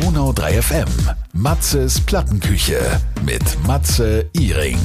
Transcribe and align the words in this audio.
Donau 0.00 0.32
3 0.32 0.62
FM. 0.62 0.88
Matzes 1.32 2.00
Plattenküche 2.00 2.78
mit 3.24 3.42
Matze 3.66 4.26
Iring. 4.32 4.78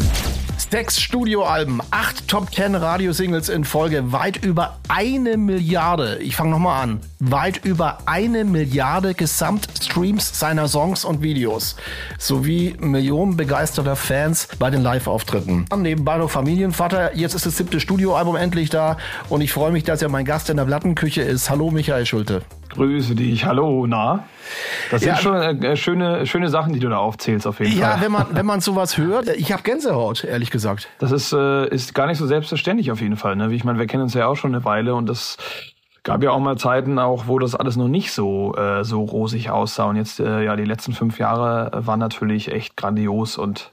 Sechs 0.57 0.99
Studioalben, 0.99 1.83
acht 1.91 2.27
Top 2.27 2.49
Ten 2.49 2.73
Radiosingles 2.73 3.47
in 3.49 3.63
Folge, 3.63 4.11
weit 4.11 4.43
über 4.43 4.79
eine 4.87 5.37
Milliarde. 5.37 6.17
Ich 6.17 6.35
fange 6.35 6.49
nochmal 6.49 6.81
an. 6.81 6.99
Weit 7.19 7.63
über 7.63 7.99
eine 8.07 8.43
Milliarde 8.43 9.13
Gesamtstreams 9.13 10.39
seiner 10.39 10.67
Songs 10.67 11.05
und 11.05 11.21
Videos. 11.21 11.75
Sowie 12.17 12.75
Millionen 12.79 13.37
begeisterter 13.37 13.95
Fans 13.95 14.47
bei 14.57 14.71
den 14.71 14.81
Live-Auftritten. 14.81 15.65
Nebenbei 15.77 16.17
noch 16.17 16.31
Familienvater. 16.31 17.15
Jetzt 17.15 17.35
ist 17.35 17.45
das 17.45 17.57
siebte 17.57 17.79
Studioalbum 17.79 18.35
endlich 18.35 18.71
da 18.71 18.97
und 19.29 19.41
ich 19.41 19.53
freue 19.53 19.71
mich, 19.71 19.83
dass 19.83 20.01
er 20.01 20.09
mein 20.09 20.25
Gast 20.25 20.49
in 20.49 20.57
der 20.57 20.65
Plattenküche 20.65 21.21
ist. 21.21 21.51
Hallo 21.51 21.69
Michael 21.69 22.07
Schulte. 22.07 22.41
Grüße 22.73 23.15
dich. 23.15 23.45
Hallo, 23.45 23.85
na? 23.87 24.23
Das 24.89 25.01
sind 25.01 25.17
schon 25.19 25.35
äh, 25.35 25.77
schöne, 25.77 26.25
schöne 26.25 26.49
Sachen, 26.49 26.73
die 26.73 26.79
du 26.79 26.89
da 26.89 26.97
aufzählst, 26.97 27.45
auf 27.45 27.59
jeden 27.59 27.77
ja, 27.77 27.89
Fall. 27.89 27.97
Ja, 27.97 28.03
wenn 28.03 28.11
man, 28.11 28.25
wenn 28.33 28.45
man 28.45 28.61
sowas 28.61 28.97
hört, 28.97 29.29
ich 29.29 29.51
habe 29.51 29.61
Gänsehaut, 29.61 30.23
ehrlich 30.23 30.49
gesagt. 30.49 30.89
Das 30.99 31.11
ist, 31.11 31.33
äh, 31.33 31.67
ist 31.67 31.93
gar 31.93 32.07
nicht 32.07 32.17
so 32.17 32.25
selbstverständlich 32.25 32.91
auf 32.91 33.01
jeden 33.01 33.15
Fall. 33.15 33.35
Ne? 33.35 33.51
Wie 33.51 33.55
ich 33.55 33.63
meine, 33.63 33.77
wir 33.77 33.87
kennen 33.87 34.03
uns 34.03 34.13
ja 34.13 34.27
auch 34.27 34.35
schon 34.35 34.55
eine 34.55 34.65
Weile 34.65 34.95
und 34.95 35.07
das 35.07 35.37
gab 36.03 36.23
ja 36.23 36.31
auch 36.31 36.39
mal 36.39 36.57
Zeiten, 36.57 36.99
auch 36.99 37.27
wo 37.27 37.39
das 37.39 37.55
alles 37.55 37.75
noch 37.75 37.87
nicht 37.87 38.11
so 38.11 38.55
äh, 38.55 38.83
so 38.83 39.03
rosig 39.03 39.49
aussah. 39.49 39.85
Und 39.85 39.95
jetzt, 39.95 40.19
äh, 40.19 40.43
ja, 40.43 40.55
die 40.55 40.65
letzten 40.65 40.93
fünf 40.93 41.19
Jahre 41.19 41.71
waren 41.73 41.99
natürlich 41.99 42.51
echt 42.51 42.75
grandios 42.75 43.37
und 43.37 43.71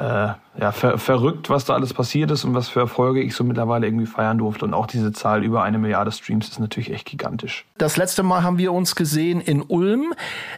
äh, 0.00 0.32
ja, 0.58 0.72
ver 0.72 0.98
verrückt, 0.98 1.50
was 1.50 1.64
da 1.64 1.74
alles 1.74 1.92
passiert 1.94 2.30
ist 2.30 2.44
und 2.44 2.54
was 2.54 2.68
für 2.68 2.80
Erfolge 2.80 3.20
ich 3.20 3.34
so 3.34 3.44
mittlerweile 3.44 3.86
irgendwie 3.86 4.06
feiern 4.06 4.38
durfte. 4.38 4.64
Und 4.64 4.74
auch 4.74 4.86
diese 4.86 5.12
Zahl 5.12 5.44
über 5.44 5.62
eine 5.62 5.78
Milliarde 5.78 6.10
Streams 6.10 6.48
ist 6.48 6.58
natürlich 6.58 6.90
echt 6.90 7.06
gigantisch. 7.06 7.66
Das 7.78 7.96
letzte 7.96 8.22
Mal 8.22 8.42
haben 8.42 8.58
wir 8.58 8.72
uns 8.72 8.96
gesehen 8.96 9.40
in 9.40 9.62
Ulm 9.62 10.14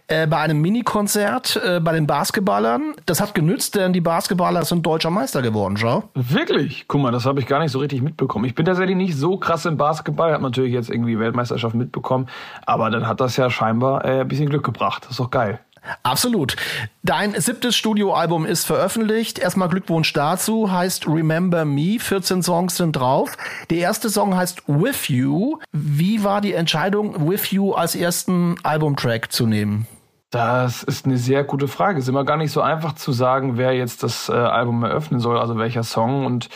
äh, 0.06 0.26
bei 0.26 0.38
einem 0.38 0.60
Mini-Konzert 0.60 1.60
äh, 1.64 1.80
bei 1.80 1.92
den 1.92 2.06
Basketballern. 2.06 2.94
Das 3.06 3.20
hat 3.20 3.34
genützt, 3.34 3.74
denn 3.74 3.92
die 3.92 4.00
Basketballer 4.00 4.64
sind 4.64 4.86
deutscher 4.86 5.10
Meister 5.10 5.42
geworden, 5.42 5.76
schau. 5.76 6.04
Wirklich? 6.14 6.86
Guck 6.86 7.02
mal, 7.02 7.12
das 7.12 7.26
habe 7.26 7.40
ich 7.40 7.46
gar 7.46 7.58
nicht 7.58 7.72
so 7.72 7.80
richtig 7.80 8.00
mitbekommen. 8.00 8.44
Ich 8.44 8.54
bin 8.54 8.64
tatsächlich 8.64 8.96
nicht 8.96 9.16
so 9.16 9.36
krass 9.36 9.66
im 9.66 9.76
Basketball, 9.76 10.32
habe 10.32 10.42
natürlich 10.42 10.72
jetzt 10.72 10.88
irgendwie 10.88 11.18
Weltmeisterschaft 11.18 11.74
mitbekommen, 11.74 12.28
aber 12.64 12.90
dann 12.90 13.06
hat 13.06 13.20
das 13.20 13.36
ja 13.36 13.50
scheinbar 13.50 14.04
äh, 14.04 14.20
ein 14.20 14.28
bisschen 14.28 14.48
Glück 14.48 14.64
gebracht. 14.64 15.02
Das 15.04 15.12
ist 15.12 15.20
doch 15.20 15.30
geil. 15.30 15.60
Absolut. 16.02 16.56
Dein 17.02 17.38
siebtes 17.40 17.74
Studioalbum 17.76 18.46
ist 18.46 18.64
veröffentlicht. 18.64 19.38
Erstmal 19.38 19.68
Glückwunsch 19.68 20.12
dazu. 20.12 20.70
Heißt 20.70 21.06
Remember 21.08 21.64
Me. 21.64 21.98
14 21.98 22.42
Songs 22.42 22.76
sind 22.76 22.92
drauf. 22.92 23.36
Der 23.70 23.78
erste 23.78 24.08
Song 24.08 24.36
heißt 24.36 24.62
With 24.66 25.08
You. 25.08 25.58
Wie 25.72 26.22
war 26.22 26.40
die 26.40 26.54
Entscheidung, 26.54 27.28
With 27.28 27.50
You 27.50 27.72
als 27.72 27.94
ersten 27.94 28.56
Albumtrack 28.62 29.32
zu 29.32 29.46
nehmen? 29.46 29.86
Das 30.32 30.82
ist 30.82 31.04
eine 31.04 31.18
sehr 31.18 31.44
gute 31.44 31.68
Frage. 31.68 31.98
Es 31.98 32.06
ist 32.06 32.08
immer 32.08 32.24
gar 32.24 32.38
nicht 32.38 32.52
so 32.52 32.62
einfach 32.62 32.94
zu 32.94 33.12
sagen, 33.12 33.58
wer 33.58 33.74
jetzt 33.74 34.02
das 34.02 34.30
äh, 34.30 34.32
Album 34.32 34.82
eröffnen 34.82 35.20
soll, 35.20 35.38
also 35.38 35.58
welcher 35.58 35.82
Song. 35.82 36.24
Und 36.24 36.48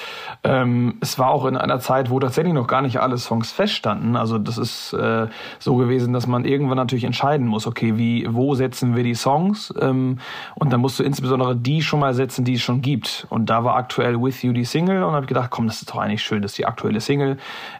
ähm, 0.45 0.95
es 1.03 1.19
war 1.19 1.29
auch 1.29 1.45
in 1.45 1.59
einer 1.59 1.79
Zeit, 1.79 2.09
wo 2.09 2.19
tatsächlich 2.19 2.55
noch 2.55 2.69
gar 2.69 2.81
nicht 2.81 3.01
alle 3.01 3.19
Songs 3.19 3.53
feststanden. 3.53 4.17
Also 4.17 4.39
das 4.39 4.57
ist 4.57 4.95
äh, 4.95 5.27
so 5.59 5.77
gewesen, 5.77 6.15
dass 6.15 6.27
man 6.27 6.47
irgendwann 6.47 6.79
natürlich 6.79 7.05
entscheiden 7.05 7.47
muss, 7.47 7.67
okay, 7.67 7.99
wie, 7.99 8.27
wo 8.31 8.55
setzen 8.55 8.97
wir 8.97 9.05
die 9.05 9.15
Songs? 9.15 9.75
Ähm, 9.79 10.21
und 10.55 10.73
dann 10.73 10.81
musst 10.81 10.99
du 10.99 11.03
insbesondere 11.03 11.55
die 11.55 11.83
schon 11.83 12.01
mal 12.01 12.15
setzen, 12.15 12.47
die 12.47 12.55
es 12.55 12.63
schon 12.63 12.81
gibt. 12.81 13.27
Und 13.29 13.51
da 13.51 13.63
war 13.63 13.77
aktuell 13.77 14.19
With 14.19 14.41
You 14.41 14.55
die 14.55 14.65
Single 14.65 15.05
und 15.05 15.13
habe 15.13 15.27
gedacht, 15.27 15.51
komm, 15.51 15.67
das 15.67 15.83
ist 15.83 15.91
doch 15.91 15.99
eigentlich 15.99 16.23
schön, 16.23 16.41
das 16.41 16.53
ist 16.53 16.59
die 16.59 16.65
aktuelle 16.65 17.03
Single. 17.03 17.37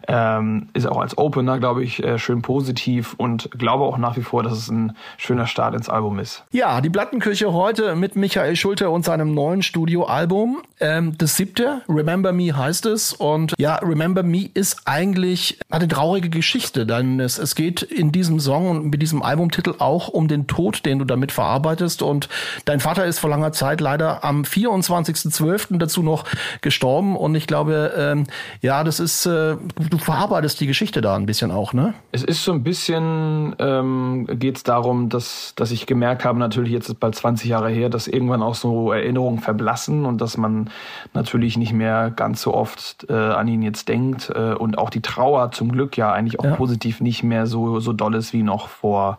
Ähm, 0.07 0.69
ist 0.75 0.87
auch 0.87 1.01
als 1.01 1.17
Opener, 1.17 1.59
glaube 1.59 1.83
ich, 1.83 2.05
äh, 2.05 2.19
schön 2.19 2.43
positiv 2.43 3.15
und 3.17 3.51
glaube 3.53 3.85
auch 3.85 3.97
nach 3.97 4.19
wie 4.19 4.23
vor, 4.23 4.43
dass 4.43 4.53
es 4.53 4.69
ein 4.69 4.95
schöner 5.17 5.47
Start 5.47 5.75
ins 5.75 5.86
Album 5.89 6.19
ist. 6.19 6.45
Ja, 6.53 6.81
die 6.81 6.91
Plattenküche 6.91 7.53
heute 7.53 7.97
mit 7.97 8.17
Michael 8.17 8.57
Schulte 8.57 8.91
und 8.91 9.05
seinem 9.05 9.35
neuen 9.35 9.63
Studioalbum. 9.63 10.63
Ähm, 10.81 11.17
das 11.19 11.37
siebte, 11.37 11.83
Remember 11.89 12.33
Me 12.33 12.57
heißt 12.57 12.87
es. 12.87 13.13
Und 13.13 13.55
ja, 13.59 13.77
Remember 13.77 14.23
Me 14.23 14.51
ist 14.53 14.83
eigentlich 14.85 15.59
eine 15.71 15.89
traurige 15.89 16.29
Geschichte, 16.29 16.87
denn 16.87 17.21
es, 17.21 17.39
es 17.39 17.55
geht 17.55 17.83
in 17.83 18.13
diesem 18.13 18.41
Song 18.41 18.69
und 18.69 18.91
mit 18.91 19.03
diesem 19.03 19.23
Albumtitel 19.23 19.75
auch 19.79 20.09
um 20.09 20.29
den 20.29 20.47
Tod, 20.47 20.85
den 20.87 20.99
du 20.99 21.05
damit 21.05 21.33
verarbeitest. 21.33 22.03
Und 22.03 22.29
dein 22.65 22.81
Vater 22.81 23.05
ist 23.05 23.19
vor 23.19 23.31
langer 23.31 23.53
Zeit 23.53 23.81
leider 23.81 24.25
am 24.25 24.43
24.12. 24.43 25.79
dazu 25.79 26.03
noch 26.03 26.25
gestorben. 26.61 27.17
Und 27.17 27.35
ich 27.35 27.47
glaube, 27.47 27.93
ähm, 27.97 28.27
ja, 28.61 28.85
das 28.85 29.01
ist, 29.01 29.27
äh, 29.27 29.57
du 29.91 29.99
verarbeitest 29.99 30.61
die 30.61 30.67
Geschichte 30.67 31.01
da 31.01 31.17
ein 31.17 31.27
bisschen 31.27 31.51
auch, 31.51 31.73
ne? 31.73 31.95
Es 32.13 32.23
ist 32.23 32.45
so 32.45 32.53
ein 32.53 32.63
bisschen, 32.63 33.55
ähm, 33.59 34.27
geht 34.39 34.57
es 34.57 34.63
darum, 34.63 35.09
dass, 35.09 35.53
dass 35.57 35.71
ich 35.71 35.76
gemerkt 35.85 36.25
habe, 36.25 36.39
natürlich 36.39 36.73
jetzt 36.73 36.89
ist 36.89 36.99
bald 36.99 37.15
20 37.15 37.51
Jahre 37.51 37.69
her, 37.69 37.91
dass 37.91 38.09
irgendwann 38.09 38.43
auch 38.43 38.55
so 38.55 38.93
Erinnerungen 38.93 39.41
verblassen 39.41 40.07
und 40.07 40.23
dass 40.23 40.39
man 40.39 40.71
natürlich 41.13 41.59
nicht 41.59 41.75
mehr 41.75 42.11
ganz 42.11 42.41
so 42.41 42.55
oft 42.55 43.07
äh, 43.11 43.13
an 43.13 43.47
ihn 43.49 43.61
jetzt 43.61 43.89
denkt 43.89 44.33
äh, 44.35 44.55
und 44.55 44.79
auch 44.79 44.89
die 44.89 45.03
Trauer 45.03 45.53
zum 45.53 45.73
Glück 45.73 45.99
ja 45.99 46.13
eigentlich 46.13 46.41
auch 46.41 46.45
ja. 46.45 46.55
positiv 46.55 47.03
nicht 47.03 47.23
mehr 47.23 47.47
so, 47.47 47.81
so 47.81 47.93
doll 47.93 48.15
ist 48.15 48.33
wie 48.33 48.43
noch 48.43 48.69
vor, 48.69 49.19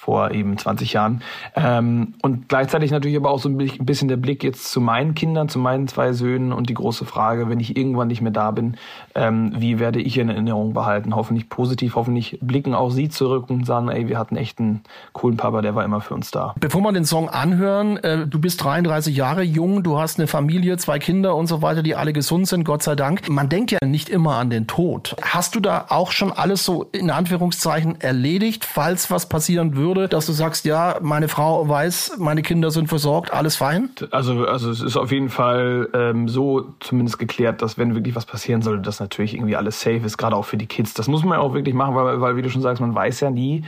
vor 0.00 0.30
eben 0.30 0.56
20 0.56 0.92
Jahren. 0.92 1.22
Ähm, 1.56 2.14
und 2.22 2.48
gleichzeitig 2.48 2.92
natürlich 2.92 3.16
aber 3.16 3.30
auch 3.30 3.40
so 3.40 3.48
ein 3.48 3.58
bisschen 3.58 4.06
der 4.06 4.16
Blick 4.16 4.44
jetzt 4.44 4.70
zu 4.70 4.80
meinen 4.80 5.16
Kindern, 5.16 5.48
zu 5.48 5.58
meinen 5.58 5.88
zwei 5.88 6.12
Söhnen 6.12 6.52
und 6.52 6.70
die 6.70 6.74
große 6.74 7.04
Frage, 7.04 7.50
wenn 7.50 7.58
ich 7.58 7.76
irgendwann 7.76 8.06
nicht 8.06 8.20
mehr 8.20 8.30
da 8.30 8.52
bin, 8.52 8.76
ähm, 9.16 9.52
wie 9.58 9.80
werde 9.80 10.00
ich 10.00 10.16
in 10.16 10.28
Erinnerung 10.28 10.72
behalten? 10.72 11.16
Hoffentlich 11.16 11.48
positiv, 11.48 11.96
hoffentlich 11.96 12.38
blicken 12.40 12.74
auch 12.74 12.90
sie 12.90 13.08
zurück 13.08 13.50
und 13.50 13.66
sagen, 13.66 13.88
ey, 13.88 14.08
wir 14.08 14.18
hatten 14.18 14.36
echt 14.36 14.60
einen 14.60 14.82
coolen 15.12 15.36
Papa, 15.36 15.62
der 15.62 15.74
war 15.74 15.84
immer 15.84 16.00
für 16.00 16.14
uns 16.14 16.30
da. 16.30 16.54
Bevor 16.60 16.80
wir 16.82 16.92
den 16.92 17.04
Song 17.04 17.28
anhören, 17.28 17.96
äh, 17.98 18.24
du 18.26 18.40
bist 18.40 18.62
33 18.62 19.16
Jahre 19.16 19.42
jung, 19.42 19.82
du 19.82 19.98
hast 19.98 20.18
eine 20.18 20.28
Familie, 20.28 20.76
zwei 20.76 21.00
Kinder 21.00 21.34
und 21.34 21.48
so 21.48 21.60
weiter, 21.60 21.82
die 21.82 21.96
alle 21.96 22.12
gesund 22.12 22.46
sind, 22.46 22.64
Gott 22.64 22.84
sei 22.84 22.94
Dank. 22.94 23.28
Man 23.28 23.48
denkt 23.48 23.72
ja 23.72 23.78
nicht 23.84 24.08
immer 24.08 24.36
an 24.36 24.48
den 24.48 24.68
Tod. 24.68 25.16
Hast 25.22 25.56
du 25.56 25.60
da 25.60 25.86
auch 25.88 26.12
schon 26.12 26.30
alles 26.30 26.64
so 26.64 26.84
in 26.92 27.10
Anführungszeichen 27.10 28.00
erledigt, 28.00 28.64
falls 28.64 29.10
was 29.10 29.28
passieren 29.28 29.74
würde? 29.74 29.87
Würde, 29.88 30.06
dass 30.06 30.26
du 30.26 30.32
sagst, 30.32 30.66
ja, 30.66 30.98
meine 31.00 31.28
Frau 31.28 31.66
weiß, 31.66 32.16
meine 32.18 32.42
Kinder 32.42 32.70
sind 32.70 32.88
versorgt, 32.88 33.32
alles 33.32 33.56
fein? 33.56 33.88
Also, 34.10 34.46
also 34.46 34.70
es 34.70 34.82
ist 34.82 34.96
auf 34.96 35.10
jeden 35.10 35.30
Fall 35.30 35.88
ähm, 35.94 36.28
so 36.28 36.74
zumindest 36.80 37.18
geklärt, 37.18 37.62
dass 37.62 37.78
wenn 37.78 37.94
wirklich 37.94 38.14
was 38.14 38.26
passieren 38.26 38.60
sollte, 38.60 38.82
dass 38.82 39.00
natürlich 39.00 39.34
irgendwie 39.34 39.56
alles 39.56 39.80
safe 39.80 40.04
ist, 40.04 40.18
gerade 40.18 40.36
auch 40.36 40.44
für 40.44 40.58
die 40.58 40.66
Kids. 40.66 40.92
Das 40.92 41.08
muss 41.08 41.24
man 41.24 41.38
auch 41.38 41.54
wirklich 41.54 41.74
machen, 41.74 41.94
weil, 41.94 42.20
weil 42.20 42.36
wie 42.36 42.42
du 42.42 42.50
schon 42.50 42.62
sagst, 42.62 42.80
man 42.80 42.94
weiß 42.94 43.20
ja 43.20 43.30
nie, 43.30 43.64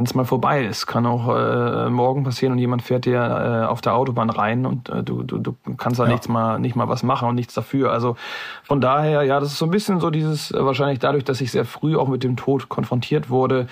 wann 0.00 0.06
es 0.06 0.14
mal 0.14 0.24
vorbei 0.24 0.64
ist. 0.64 0.86
Kann 0.86 1.04
auch 1.04 1.28
äh, 1.28 1.90
morgen 1.90 2.24
passieren 2.24 2.54
und 2.54 2.58
jemand 2.58 2.80
fährt 2.80 3.04
dir 3.04 3.20
äh, 3.20 3.66
auf 3.66 3.82
der 3.82 3.94
Autobahn 3.94 4.30
rein 4.30 4.64
und 4.64 4.88
äh, 4.88 5.02
du, 5.02 5.22
du, 5.24 5.36
du 5.36 5.54
kannst 5.76 6.00
da 6.00 6.04
ja. 6.04 6.12
nichts 6.12 6.26
mal, 6.26 6.58
nicht 6.58 6.74
mal 6.74 6.88
was 6.88 7.02
machen 7.02 7.28
und 7.28 7.34
nichts 7.34 7.52
dafür. 7.52 7.92
Also 7.92 8.16
von 8.62 8.80
daher, 8.80 9.24
ja, 9.24 9.38
das 9.40 9.52
ist 9.52 9.58
so 9.58 9.66
ein 9.66 9.70
bisschen 9.70 10.00
so 10.00 10.08
dieses, 10.08 10.52
äh, 10.52 10.64
wahrscheinlich 10.64 11.00
dadurch, 11.00 11.24
dass 11.24 11.42
ich 11.42 11.50
sehr 11.52 11.66
früh 11.66 11.98
auch 11.98 12.08
mit 12.08 12.24
dem 12.24 12.36
Tod 12.36 12.70
konfrontiert 12.70 13.28
wurde, 13.28 13.66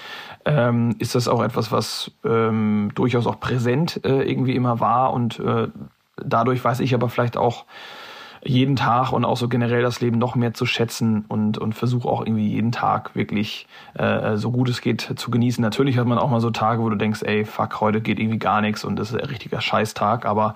ähm, 0.44 0.96
ist 0.98 1.14
das 1.14 1.28
auch 1.28 1.42
etwas, 1.42 1.72
was 1.72 2.10
ähm, 2.26 2.90
durchaus 2.94 3.26
auch 3.26 3.40
präsent 3.40 4.04
äh, 4.04 4.20
irgendwie 4.30 4.54
immer 4.54 4.80
war 4.80 5.14
und 5.14 5.38
äh, 5.38 5.68
dadurch 6.22 6.62
weiß 6.62 6.80
ich 6.80 6.92
aber 6.92 7.08
vielleicht 7.08 7.38
auch, 7.38 7.64
jeden 8.44 8.76
Tag 8.76 9.12
und 9.12 9.24
auch 9.24 9.36
so 9.36 9.48
generell 9.48 9.82
das 9.82 10.00
Leben 10.00 10.18
noch 10.18 10.34
mehr 10.34 10.54
zu 10.54 10.66
schätzen 10.66 11.24
und, 11.28 11.58
und 11.58 11.74
versuche 11.74 12.08
auch 12.08 12.24
irgendwie 12.24 12.48
jeden 12.48 12.72
Tag 12.72 13.14
wirklich 13.14 13.66
äh, 13.94 14.36
so 14.36 14.50
gut 14.50 14.68
es 14.68 14.80
geht 14.80 15.12
zu 15.16 15.30
genießen. 15.30 15.62
Natürlich 15.62 15.98
hat 15.98 16.06
man 16.06 16.18
auch 16.18 16.30
mal 16.30 16.40
so 16.40 16.50
Tage, 16.50 16.82
wo 16.82 16.88
du 16.88 16.96
denkst, 16.96 17.22
ey, 17.22 17.44
fuck, 17.44 17.80
heute 17.80 18.00
geht 18.00 18.18
irgendwie 18.18 18.38
gar 18.38 18.60
nichts 18.60 18.84
und 18.84 18.96
das 18.96 19.10
ist 19.10 19.20
ein 19.20 19.28
richtiger 19.28 19.60
Scheißtag, 19.60 20.24
aber 20.24 20.54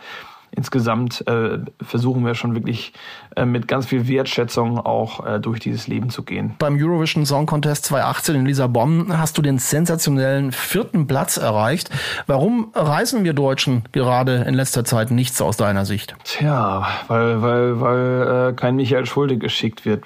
insgesamt 0.55 1.27
äh, 1.27 1.59
versuchen 1.81 2.25
wir 2.25 2.35
schon 2.35 2.55
wirklich 2.55 2.93
äh, 3.37 3.45
mit 3.45 3.67
ganz 3.69 3.87
viel 3.87 4.07
Wertschätzung 4.07 4.79
auch 4.79 5.27
äh, 5.27 5.41
durch 5.41 5.61
dieses 5.61 5.87
Leben 5.87 6.11
zu 6.11 6.23
gehen. 6.23 6.55
Beim 6.59 6.77
Eurovision 6.77 7.27
Song 7.27 7.47
Contest 7.47 7.87
2018 7.87 8.35
in 8.37 8.47
Lissabon 8.47 9.19
hast 9.19 9.39
du 9.39 9.43
den 9.43 9.59
sensationellen 9.59 10.53
vierten 10.53 11.07
Platz 11.07 11.37
erreicht. 11.39 11.91
Warum 12.27 12.71
reisen 12.75 13.25
wir 13.25 13.33
Deutschen 13.33 13.83
gerade 13.93 14.45
in 14.47 14.55
letzter 14.55 14.85
Zeit 14.85 15.11
nichts 15.11 15.41
aus 15.41 15.57
deiner 15.57 15.85
Sicht? 15.85 16.15
Tja, 16.25 16.87
weil, 17.09 17.43
weil, 17.43 17.81
weil 17.81 18.51
äh, 18.51 18.53
kein 18.53 18.77
Michael 18.77 19.07
Schulde 19.07 19.39
geschickt 19.39 19.85
wird. 19.85 20.05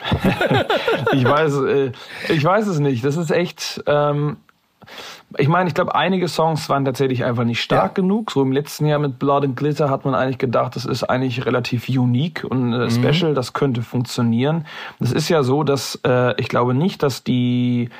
ich 1.12 1.24
weiß, 1.24 1.54
äh, 1.62 1.92
ich 2.28 2.44
weiß 2.44 2.66
es 2.68 2.78
nicht. 2.78 3.04
Das 3.04 3.16
ist 3.16 3.30
echt. 3.30 3.82
Ähm, 3.86 4.36
ich 5.38 5.48
meine, 5.48 5.68
ich 5.68 5.74
glaube, 5.74 5.94
einige 5.94 6.28
Songs 6.28 6.68
waren 6.68 6.84
tatsächlich 6.84 7.24
einfach 7.24 7.44
nicht 7.44 7.60
stark 7.60 7.96
ja. 7.96 8.02
genug. 8.02 8.30
So 8.30 8.42
im 8.42 8.52
letzten 8.52 8.86
Jahr 8.86 8.98
mit 8.98 9.18
Blood 9.18 9.44
and 9.44 9.56
Glitter 9.56 9.90
hat 9.90 10.04
man 10.04 10.14
eigentlich 10.14 10.38
gedacht, 10.38 10.76
das 10.76 10.84
ist 10.84 11.04
eigentlich 11.04 11.44
relativ 11.46 11.88
unique 11.88 12.44
und 12.44 12.72
äh, 12.72 12.90
special, 12.90 13.32
mhm. 13.32 13.34
das 13.34 13.52
könnte 13.52 13.82
funktionieren. 13.82 14.66
Das 14.98 15.12
ist 15.12 15.28
ja 15.28 15.42
so, 15.42 15.62
dass 15.62 16.00
äh, 16.06 16.40
ich 16.40 16.48
glaube 16.48 16.74
nicht, 16.74 17.02
dass 17.02 17.24
die 17.24 17.90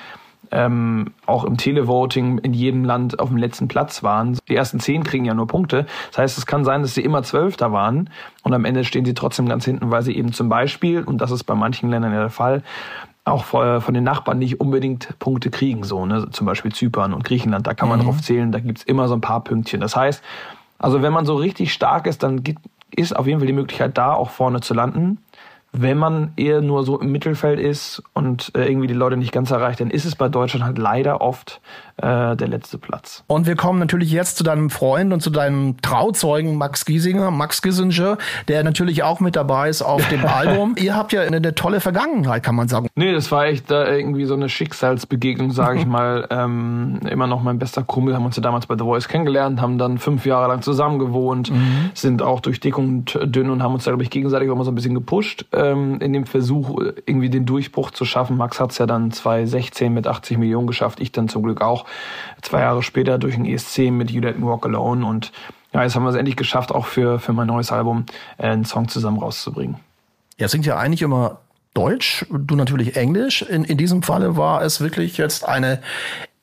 ähm, 0.52 1.12
auch 1.26 1.44
im 1.44 1.56
Televoting 1.56 2.38
in 2.38 2.54
jedem 2.54 2.84
Land 2.84 3.18
auf 3.18 3.28
dem 3.28 3.36
letzten 3.36 3.68
Platz 3.68 4.02
waren. 4.02 4.38
Die 4.48 4.54
ersten 4.54 4.78
zehn 4.78 5.02
kriegen 5.02 5.24
ja 5.24 5.34
nur 5.34 5.48
Punkte. 5.48 5.86
Das 6.10 6.18
heißt, 6.18 6.38
es 6.38 6.46
kann 6.46 6.64
sein, 6.64 6.82
dass 6.82 6.94
sie 6.94 7.02
immer 7.02 7.24
Zwölfter 7.24 7.72
waren 7.72 8.10
und 8.44 8.54
am 8.54 8.64
Ende 8.64 8.84
stehen 8.84 9.04
sie 9.04 9.14
trotzdem 9.14 9.48
ganz 9.48 9.64
hinten, 9.64 9.90
weil 9.90 10.02
sie 10.02 10.16
eben 10.16 10.32
zum 10.32 10.48
Beispiel, 10.48 11.02
und 11.02 11.20
das 11.20 11.32
ist 11.32 11.44
bei 11.44 11.54
manchen 11.54 11.90
Ländern 11.90 12.12
ja 12.12 12.20
der 12.20 12.30
Fall, 12.30 12.62
auch 13.26 13.44
von 13.44 13.92
den 13.92 14.04
Nachbarn 14.04 14.38
nicht 14.38 14.60
unbedingt 14.60 15.18
Punkte 15.18 15.50
kriegen, 15.50 15.82
so, 15.82 16.06
ne? 16.06 16.30
Zum 16.30 16.46
Beispiel 16.46 16.72
Zypern 16.72 17.12
und 17.12 17.24
Griechenland, 17.24 17.66
da 17.66 17.74
kann 17.74 17.88
man 17.88 17.98
mhm. 17.98 18.04
drauf 18.04 18.22
zählen, 18.22 18.52
da 18.52 18.60
gibt's 18.60 18.84
immer 18.84 19.08
so 19.08 19.14
ein 19.14 19.20
paar 19.20 19.42
Pünktchen. 19.42 19.80
Das 19.80 19.96
heißt, 19.96 20.22
also 20.78 21.02
wenn 21.02 21.12
man 21.12 21.26
so 21.26 21.34
richtig 21.34 21.72
stark 21.72 22.06
ist, 22.06 22.22
dann 22.22 22.44
gibt, 22.44 22.60
ist 22.94 23.16
auf 23.16 23.26
jeden 23.26 23.40
Fall 23.40 23.48
die 23.48 23.52
Möglichkeit 23.52 23.98
da, 23.98 24.12
auch 24.12 24.30
vorne 24.30 24.60
zu 24.60 24.74
landen. 24.74 25.18
Wenn 25.72 25.98
man 25.98 26.32
eher 26.36 26.62
nur 26.62 26.84
so 26.84 27.00
im 27.00 27.10
Mittelfeld 27.10 27.58
ist 27.58 28.00
und 28.14 28.52
äh, 28.54 28.66
irgendwie 28.66 28.86
die 28.86 28.94
Leute 28.94 29.16
nicht 29.16 29.32
ganz 29.32 29.50
erreicht, 29.50 29.80
dann 29.80 29.90
ist 29.90 30.04
es 30.04 30.14
bei 30.14 30.28
Deutschland 30.28 30.64
halt 30.64 30.78
leider 30.78 31.20
oft 31.20 31.60
äh, 31.98 32.36
der 32.36 32.48
letzte 32.48 32.78
Platz. 32.78 33.24
Und 33.26 33.46
wir 33.46 33.56
kommen 33.56 33.78
natürlich 33.78 34.10
jetzt 34.10 34.36
zu 34.36 34.44
deinem 34.44 34.68
Freund 34.68 35.12
und 35.12 35.20
zu 35.20 35.30
deinem 35.30 35.80
Trauzeugen 35.80 36.56
Max 36.56 36.84
Giesinger, 36.84 37.30
Max 37.30 37.62
Giesinger, 37.62 38.18
der 38.48 38.64
natürlich 38.64 39.02
auch 39.02 39.20
mit 39.20 39.34
dabei 39.34 39.70
ist 39.70 39.80
auf 39.80 40.06
dem 40.08 40.26
Album. 40.26 40.74
Ihr 40.78 40.94
habt 40.94 41.12
ja 41.12 41.22
eine, 41.22 41.38
eine, 41.38 41.54
tolle 41.54 41.80
Vergangenheit, 41.80 42.42
kann 42.42 42.54
man 42.54 42.68
sagen. 42.68 42.88
Nee, 42.96 43.12
das 43.12 43.32
war 43.32 43.46
echt 43.46 43.70
da 43.70 43.88
irgendwie 43.88 44.26
so 44.26 44.34
eine 44.34 44.50
Schicksalsbegegnung, 44.50 45.52
sage 45.52 45.78
ich 45.78 45.86
mal. 45.86 46.26
Ähm, 46.30 47.00
immer 47.08 47.26
noch 47.26 47.42
mein 47.42 47.58
bester 47.58 47.82
Kumpel, 47.82 48.14
haben 48.14 48.26
uns 48.26 48.36
ja 48.36 48.42
damals 48.42 48.66
bei 48.66 48.74
The 48.74 48.84
Voice 48.84 49.08
kennengelernt, 49.08 49.60
haben 49.62 49.78
dann 49.78 49.96
fünf 49.96 50.26
Jahre 50.26 50.48
lang 50.48 50.60
zusammen 50.60 50.98
gewohnt, 50.98 51.50
mhm. 51.50 51.90
sind 51.94 52.20
auch 52.20 52.40
durch 52.40 52.60
dick 52.60 52.76
und 52.76 53.18
dünn 53.24 53.48
und 53.48 53.62
haben 53.62 53.72
uns 53.72 53.84
da, 53.84 53.90
glaube 53.90 54.02
ich, 54.02 54.10
gegenseitig 54.10 54.50
immer 54.50 54.64
so 54.64 54.70
ein 54.70 54.74
bisschen 54.74 54.94
gepusht 54.94 55.46
ähm, 55.52 55.98
in 56.00 56.12
dem 56.12 56.26
Versuch, 56.26 56.78
irgendwie 57.06 57.30
den 57.30 57.46
Durchbruch 57.46 57.90
zu 57.90 58.04
schaffen. 58.04 58.36
Max 58.36 58.60
hat 58.60 58.72
es 58.72 58.78
ja 58.78 58.84
dann 58.84 59.10
2016 59.10 59.92
mit 59.92 60.06
80 60.06 60.36
Millionen 60.36 60.66
geschafft, 60.66 61.00
ich 61.00 61.10
dann 61.12 61.28
zum 61.28 61.42
Glück 61.42 61.62
auch. 61.62 61.85
Zwei 62.42 62.60
Jahre 62.60 62.82
später 62.82 63.18
durch 63.18 63.36
ein 63.36 63.44
ESC 63.44 63.90
mit 63.90 64.10
You 64.10 64.20
Let 64.20 64.38
Me 64.38 64.46
Walk 64.46 64.66
Alone 64.66 65.04
und 65.06 65.32
ja, 65.72 65.82
jetzt 65.82 65.94
haben 65.94 66.04
wir 66.04 66.10
es 66.10 66.16
endlich 66.16 66.36
geschafft, 66.36 66.72
auch 66.72 66.86
für, 66.86 67.18
für 67.18 67.32
mein 67.32 67.48
neues 67.48 67.70
Album 67.72 68.06
äh, 68.38 68.46
einen 68.46 68.64
Song 68.64 68.88
zusammen 68.88 69.18
rauszubringen. 69.18 69.76
Er 70.38 70.48
singt 70.48 70.66
ja 70.66 70.76
eigentlich 70.76 71.02
immer 71.02 71.40
Deutsch, 71.74 72.24
du 72.30 72.56
natürlich 72.56 72.96
Englisch. 72.96 73.42
In, 73.42 73.64
in 73.64 73.76
diesem 73.76 74.02
Falle 74.02 74.36
war 74.36 74.62
es 74.62 74.80
wirklich 74.80 75.18
jetzt 75.18 75.46
eine 75.46 75.82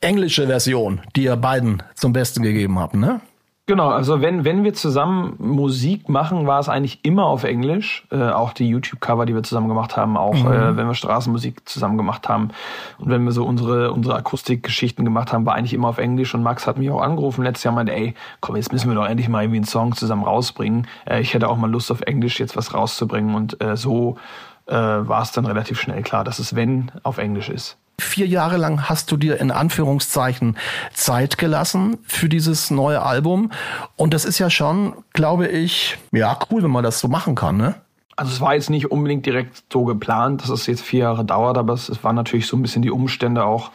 englische 0.02 0.46
Version, 0.46 1.02
die 1.16 1.24
ihr 1.24 1.36
beiden 1.36 1.82
zum 1.96 2.14
Besten 2.14 2.44
gegeben 2.44 2.78
habt, 2.78 2.94
ne? 2.94 3.22
Genau, 3.66 3.92
also 3.92 4.20
wenn, 4.20 4.44
wenn 4.44 4.66
wir 4.66 4.74
zusammen 4.74 5.36
Musik 5.40 6.10
machen, 6.10 6.46
war 6.48 6.60
es 6.60 6.68
eigentlich 6.68 7.00
immer 7.04 7.28
auf 7.28 7.46
Englisch. 7.46 8.06
Äh, 8.12 8.30
auch 8.30 8.52
die 8.52 8.68
YouTube-Cover, 8.68 9.26
die 9.26 9.34
wir 9.34 9.44
zusammen 9.44 9.70
gemacht 9.70 9.96
haben, 9.96 10.18
auch 10.18 10.34
mhm. 10.34 10.52
äh, 10.52 10.76
wenn 10.76 10.86
wir 10.86 10.94
Straßenmusik 10.94 11.68
zusammen 11.70 11.98
gemacht 11.98 12.28
haben 12.28 12.50
und 12.98 13.10
wenn 13.10 13.24
wir 13.24 13.32
so 13.32 13.46
unsere, 13.46 13.94
unsere 13.94 14.18
Akustikgeschichten 14.18 15.06
gemacht 15.06 15.32
haben, 15.32 15.46
war 15.46 15.56
eigentlich 15.56 15.74
immer 15.74 15.88
auf 15.88 15.98
Englisch. 15.98 16.36
Und 16.36 16.44
Max 16.44 16.68
hat 16.68 16.78
mich 16.78 16.92
auch 16.92 17.02
angerufen 17.02 17.44
letztes 17.46 17.64
Jahr 17.64 17.72
und 17.72 17.78
meinte, 17.78 17.94
ey, 17.94 18.16
komm, 18.42 18.58
jetzt 18.58 18.74
müssen 18.74 18.90
wir 18.90 18.96
doch 18.96 19.08
endlich 19.08 19.30
mal 19.30 19.44
irgendwie 19.44 19.60
einen 19.60 19.66
Song 19.66 19.96
zusammen 19.96 20.24
rausbringen. 20.24 20.88
Äh, 21.06 21.22
ich 21.22 21.34
hätte 21.34 21.48
auch 21.48 21.56
mal 21.56 21.72
Lust 21.72 21.90
auf 21.90 22.02
Englisch 22.02 22.42
jetzt 22.42 22.58
was 22.58 22.74
rauszubringen. 22.74 23.34
Und 23.34 23.64
äh, 23.64 23.78
so 23.78 24.18
äh, 24.66 24.74
war 24.74 25.22
es 25.22 25.32
dann 25.32 25.46
relativ 25.46 25.80
schnell 25.80 26.02
klar, 26.02 26.26
dass 26.26 26.40
es 26.40 26.54
wenn 26.54 26.92
auf 27.04 27.18
Englisch 27.18 27.48
ist. 27.48 27.78
Vier 28.04 28.28
Jahre 28.28 28.58
lang 28.58 28.90
hast 28.90 29.12
du 29.12 29.18
dir 29.18 29.40
in 29.40 29.50
Anführungszeichen 29.50 30.58
Zeit 30.94 31.38
gelassen 31.38 31.98
für 32.06 32.30
dieses 32.30 32.70
neue 32.70 33.02
Album. 33.02 33.52
Und 33.96 34.14
das 34.14 34.26
ist 34.26 34.40
ja 34.40 34.50
schon, 34.50 34.94
glaube 35.14 35.48
ich, 35.48 35.98
ja, 36.12 36.38
cool, 36.52 36.64
wenn 36.64 36.72
man 36.72 36.84
das 36.84 37.00
so 37.00 37.08
machen 37.08 37.36
kann, 37.36 37.58
ne? 37.58 37.76
Also 38.16 38.32
es 38.32 38.42
war 38.42 38.54
jetzt 38.54 38.70
nicht 38.70 38.92
unbedingt 38.92 39.26
direkt 39.26 39.64
so 39.72 39.86
geplant, 39.86 40.44
dass 40.44 40.50
es 40.50 40.68
jetzt 40.68 40.84
vier 40.84 41.00
Jahre 41.00 41.26
dauert, 41.26 41.58
aber 41.58 41.74
es, 41.74 41.90
es 41.90 42.04
waren 42.04 42.16
natürlich 42.16 42.46
so 42.46 42.56
ein 42.56 42.62
bisschen 42.62 42.84
die 42.84 42.92
Umstände 42.92 43.44
auch, 43.44 43.72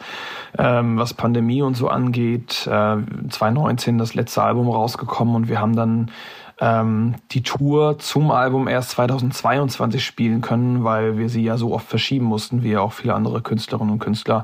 ähm, 0.57 0.97
was 0.97 1.13
Pandemie 1.13 1.61
und 1.61 1.75
so 1.75 1.89
angeht. 1.89 2.65
Äh, 2.65 2.97
2019 3.29 3.97
das 3.97 4.13
letzte 4.13 4.41
Album 4.41 4.69
rausgekommen 4.69 5.35
und 5.35 5.49
wir 5.49 5.59
haben 5.59 5.75
dann 5.75 6.11
ähm, 6.59 7.15
die 7.31 7.43
Tour 7.43 7.99
zum 7.99 8.31
Album 8.31 8.67
erst 8.67 8.91
2022 8.91 10.03
spielen 10.03 10.41
können, 10.41 10.83
weil 10.83 11.17
wir 11.17 11.29
sie 11.29 11.43
ja 11.43 11.57
so 11.57 11.73
oft 11.73 11.87
verschieben 11.87 12.25
mussten, 12.25 12.63
wie 12.63 12.77
auch 12.77 12.93
viele 12.93 13.13
andere 13.13 13.41
Künstlerinnen 13.41 13.93
und 13.93 13.99
Künstler. 13.99 14.43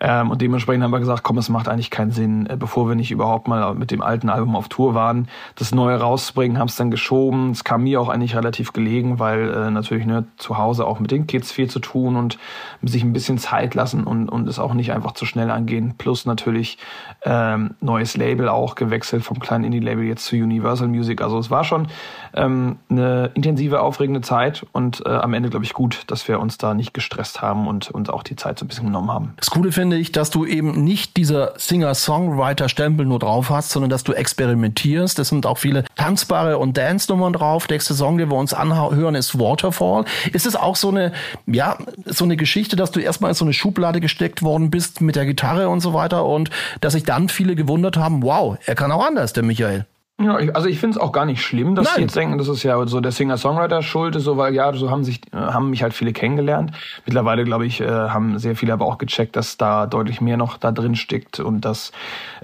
Ähm, 0.00 0.30
und 0.30 0.40
dementsprechend 0.40 0.82
haben 0.82 0.92
wir 0.92 1.00
gesagt, 1.00 1.22
komm, 1.22 1.36
es 1.36 1.50
macht 1.50 1.68
eigentlich 1.68 1.90
keinen 1.90 2.12
Sinn, 2.12 2.46
äh, 2.46 2.56
bevor 2.56 2.88
wir 2.88 2.94
nicht 2.94 3.10
überhaupt 3.10 3.48
mal 3.48 3.74
mit 3.74 3.90
dem 3.90 4.00
alten 4.00 4.30
Album 4.30 4.56
auf 4.56 4.68
Tour 4.68 4.94
waren, 4.94 5.28
das 5.56 5.74
neue 5.74 5.98
rauszubringen, 5.98 6.58
haben 6.58 6.68
es 6.68 6.76
dann 6.76 6.90
geschoben. 6.90 7.50
Es 7.50 7.64
kam 7.64 7.82
mir 7.82 8.00
auch 8.00 8.08
eigentlich 8.08 8.34
relativ 8.34 8.72
gelegen, 8.72 9.18
weil 9.18 9.50
äh, 9.50 9.70
natürlich 9.70 10.06
ne, 10.06 10.24
zu 10.38 10.56
Hause 10.56 10.86
auch 10.86 11.00
mit 11.00 11.10
den 11.10 11.26
Kids 11.26 11.52
viel 11.52 11.68
zu 11.68 11.80
tun 11.80 12.16
und 12.16 12.38
sich 12.82 13.04
ein 13.04 13.12
bisschen 13.12 13.36
Zeit 13.36 13.74
lassen 13.74 14.04
und, 14.04 14.28
und 14.30 14.48
es 14.48 14.58
auch 14.58 14.72
nicht 14.72 14.92
einfach 14.92 15.12
zu 15.12 15.26
schnell 15.26 15.50
angehen. 15.50 15.94
Plus 15.98 16.24
natürlich 16.24 16.78
ähm, 17.22 17.74
neues 17.80 18.16
Label 18.16 18.48
auch 18.48 18.74
gewechselt 18.76 19.22
vom 19.22 19.38
kleinen 19.38 19.64
Indie-Label 19.64 20.04
jetzt 20.04 20.24
zu 20.24 20.36
Universal 20.36 20.88
Music. 20.88 21.20
Also 21.20 21.38
es 21.38 21.49
war 21.50 21.64
schon 21.64 21.88
ähm, 22.34 22.78
eine 22.88 23.30
intensive, 23.34 23.80
aufregende 23.80 24.20
Zeit 24.20 24.66
und 24.72 25.04
äh, 25.04 25.08
am 25.08 25.34
Ende 25.34 25.50
glaube 25.50 25.64
ich 25.64 25.72
gut, 25.72 26.04
dass 26.06 26.28
wir 26.28 26.40
uns 26.40 26.58
da 26.58 26.74
nicht 26.74 26.94
gestresst 26.94 27.42
haben 27.42 27.66
und 27.66 27.90
uns 27.90 28.08
auch 28.08 28.22
die 28.22 28.36
Zeit 28.36 28.58
so 28.58 28.64
ein 28.64 28.68
bisschen 28.68 28.86
genommen 28.86 29.10
haben. 29.10 29.34
Das 29.36 29.50
Coole 29.50 29.72
finde 29.72 29.96
ich, 29.96 30.12
dass 30.12 30.30
du 30.30 30.44
eben 30.44 30.84
nicht 30.84 31.16
dieser 31.16 31.52
Singer-Songwriter-Stempel 31.58 33.06
nur 33.06 33.18
drauf 33.18 33.50
hast, 33.50 33.70
sondern 33.70 33.90
dass 33.90 34.04
du 34.04 34.12
experimentierst. 34.12 35.18
Es 35.18 35.28
sind 35.28 35.46
auch 35.46 35.58
viele 35.58 35.84
tanzbare 35.96 36.58
und 36.58 36.76
Dance-Nummern 36.76 37.32
drauf. 37.32 37.66
Der 37.66 37.76
nächste 37.76 37.94
Song, 37.94 38.18
den 38.18 38.30
wir 38.30 38.36
uns 38.36 38.54
anhören, 38.54 39.14
ist 39.14 39.38
Waterfall. 39.38 40.04
Ist 40.32 40.46
es 40.46 40.56
auch 40.56 40.76
so 40.76 40.88
eine, 40.88 41.12
ja, 41.46 41.78
so 42.04 42.24
eine 42.24 42.36
Geschichte, 42.36 42.76
dass 42.76 42.90
du 42.90 43.00
erstmal 43.00 43.30
in 43.30 43.34
so 43.34 43.44
eine 43.44 43.52
Schublade 43.52 44.00
gesteckt 44.00 44.42
worden 44.42 44.70
bist 44.70 45.00
mit 45.00 45.16
der 45.16 45.26
Gitarre 45.26 45.68
und 45.68 45.80
so 45.80 45.94
weiter 45.94 46.24
und 46.26 46.50
dass 46.80 46.92
sich 46.92 47.04
dann 47.04 47.28
viele 47.28 47.54
gewundert 47.54 47.96
haben, 47.96 48.22
wow, 48.22 48.58
er 48.64 48.74
kann 48.74 48.92
auch 48.92 49.04
anders, 49.04 49.32
der 49.32 49.42
Michael. 49.42 49.86
Ja, 50.22 50.38
ich, 50.38 50.54
also 50.54 50.68
ich 50.68 50.78
finde 50.78 50.96
es 50.96 51.00
auch 51.00 51.12
gar 51.12 51.24
nicht 51.24 51.42
schlimm, 51.42 51.74
dass 51.74 51.86
Nein. 51.86 51.94
die 51.96 52.02
jetzt 52.02 52.16
denken, 52.16 52.36
das 52.36 52.48
ist 52.48 52.62
ja 52.62 52.86
so 52.86 53.00
der 53.00 53.12
Singer-Songwriter 53.12 53.82
schuld 53.82 54.16
ist, 54.16 54.24
so 54.24 54.36
weil 54.36 54.54
ja, 54.54 54.70
so 54.74 54.90
haben 54.90 55.02
sich 55.02 55.20
haben 55.32 55.70
mich 55.70 55.82
halt 55.82 55.94
viele 55.94 56.12
kennengelernt. 56.12 56.72
Mittlerweile 57.06 57.44
glaube 57.44 57.64
ich, 57.64 57.80
äh, 57.80 57.86
haben 57.88 58.38
sehr 58.38 58.54
viele 58.54 58.74
aber 58.74 58.84
auch 58.84 58.98
gecheckt, 58.98 59.36
dass 59.36 59.56
da 59.56 59.86
deutlich 59.86 60.20
mehr 60.20 60.36
noch 60.36 60.58
da 60.58 60.72
drin 60.72 60.94
steckt 60.94 61.40
und 61.40 61.64
dass 61.64 61.92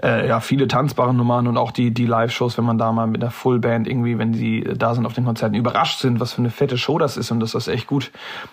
äh, 0.02 0.26
ja 0.26 0.40
viele 0.40 0.68
tanzbare 0.68 1.12
Nummern 1.12 1.46
und 1.46 1.58
auch 1.58 1.70
die 1.70 1.92
die 1.92 2.06
Live-Shows, 2.06 2.56
wenn 2.56 2.64
man 2.64 2.78
da 2.78 2.92
mal 2.92 3.06
mit 3.06 3.22
der 3.22 3.30
Fullband 3.30 3.86
irgendwie, 3.88 4.18
wenn 4.18 4.32
die 4.32 4.64
da 4.64 4.94
sind 4.94 5.04
auf 5.04 5.12
den 5.12 5.26
Konzerten, 5.26 5.54
überrascht 5.54 6.00
sind, 6.00 6.18
was 6.18 6.32
für 6.32 6.38
eine 6.38 6.50
fette 6.50 6.78
Show 6.78 6.98
das 6.98 7.16
ist 7.16 7.30
und 7.30 7.40
dass 7.40 7.52
das 7.52 7.68
echt 7.68 7.86
gut 7.86 8.10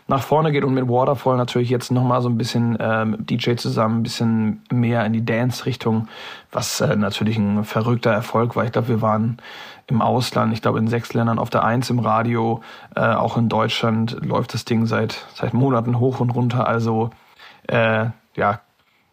nach 0.08 0.24
vorne 0.24 0.52
geht 0.52 0.64
und 0.64 0.74
mit 0.74 0.90
Waterfall 0.90 1.38
natürlich 1.38 1.70
jetzt 1.70 1.92
nochmal 1.92 2.22
so 2.22 2.30
ein 2.30 2.38
bisschen 2.38 2.78
ähm, 2.80 3.18
DJ 3.20 3.56
zusammen, 3.56 4.00
ein 4.00 4.04
bisschen 4.04 4.62
mehr 4.72 5.06
in 5.06 5.14
die 5.14 5.24
Dance-Richtung, 5.24 6.08
was 6.52 6.82
äh, 6.82 6.96
natürlich 6.96 7.38
ein 7.38 7.64
verrückter 7.64 8.12
Erfolg 8.12 8.56
war. 8.56 8.66
Ich 8.66 8.72
glaube, 8.72 8.88
wir 8.90 9.02
waren 9.02 9.13
waren 9.14 9.38
im 9.88 10.02
Ausland, 10.02 10.54
ich 10.54 10.62
glaube 10.62 10.80
in 10.80 10.88
sechs 10.88 11.14
Ländern 11.14 11.40
auf 11.40 11.50
der 11.50 11.64
Eins 11.64 11.90
im 11.90 12.00
Radio, 12.00 12.62
äh, 12.96 13.02
auch 13.02 13.38
in 13.38 13.50
Deutschland 13.50 14.18
läuft 14.22 14.54
das 14.54 14.66
Ding 14.66 14.86
seit, 14.86 15.26
seit 15.36 15.54
Monaten 15.54 16.00
hoch 16.00 16.20
und 16.20 16.32
runter. 16.32 16.68
Also 16.68 17.12
äh, 17.68 18.08
ja, 18.36 18.62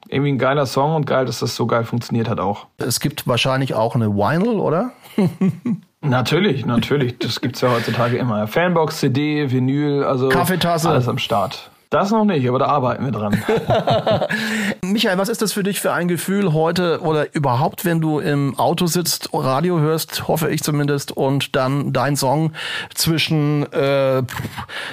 irgendwie 0.08 0.32
ein 0.32 0.38
geiler 0.38 0.67
Song 0.67 0.94
und 0.94 1.06
geil, 1.06 1.26
dass 1.26 1.41
das 1.41 1.55
so 1.56 1.67
geil 1.67 1.85
funktioniert 1.85 2.29
hat 2.29 2.41
auch. 2.41 2.67
Es 2.79 3.00
gibt 3.00 3.26
wahrscheinlich 3.26 3.75
auch 3.75 3.94
eine 3.94 4.08
Vinyl, 4.14 4.58
oder? 4.58 4.93
natürlich, 6.01 6.65
natürlich. 6.65 7.19
Das 7.19 7.41
gibt 7.41 7.56
es 7.56 7.63
ja 7.63 7.70
heutzutage 7.70 8.17
immer. 8.17 8.46
Fanbox, 8.46 9.01
CD, 9.01 9.51
Vinyl, 9.51 10.05
also 10.05 10.29
Kaffeetasse. 10.29 10.89
alles 10.89 11.08
am 11.08 11.19
Start. 11.19 11.70
Das 11.91 12.13
noch 12.13 12.25
nicht, 12.25 12.49
aber 12.49 12.61
da 12.61 12.67
arbeiten 12.67 13.05
wir 13.05 13.11
dran. 13.11 13.43
Michael, 14.85 15.19
was 15.19 15.29
ist 15.29 15.43
das 15.43 15.53
für 15.53 15.65
dich 15.65 15.81
für 15.81 15.93
ein 15.93 16.06
Gefühl 16.06 16.53
heute 16.53 17.01
oder 17.01 17.35
überhaupt, 17.35 17.85
wenn 17.85 18.01
du 18.01 18.20
im 18.20 18.56
Auto 18.61 18.87
sitzt, 18.87 19.31
Radio 19.32 19.81
hörst, 19.81 20.29
hoffe 20.29 20.51
ich 20.51 20.63
zumindest, 20.63 21.11
und 21.11 21.56
dann 21.56 21.93
dein 21.93 22.15
Song 22.15 22.53
zwischen 22.94 23.65
äh, 23.73 24.23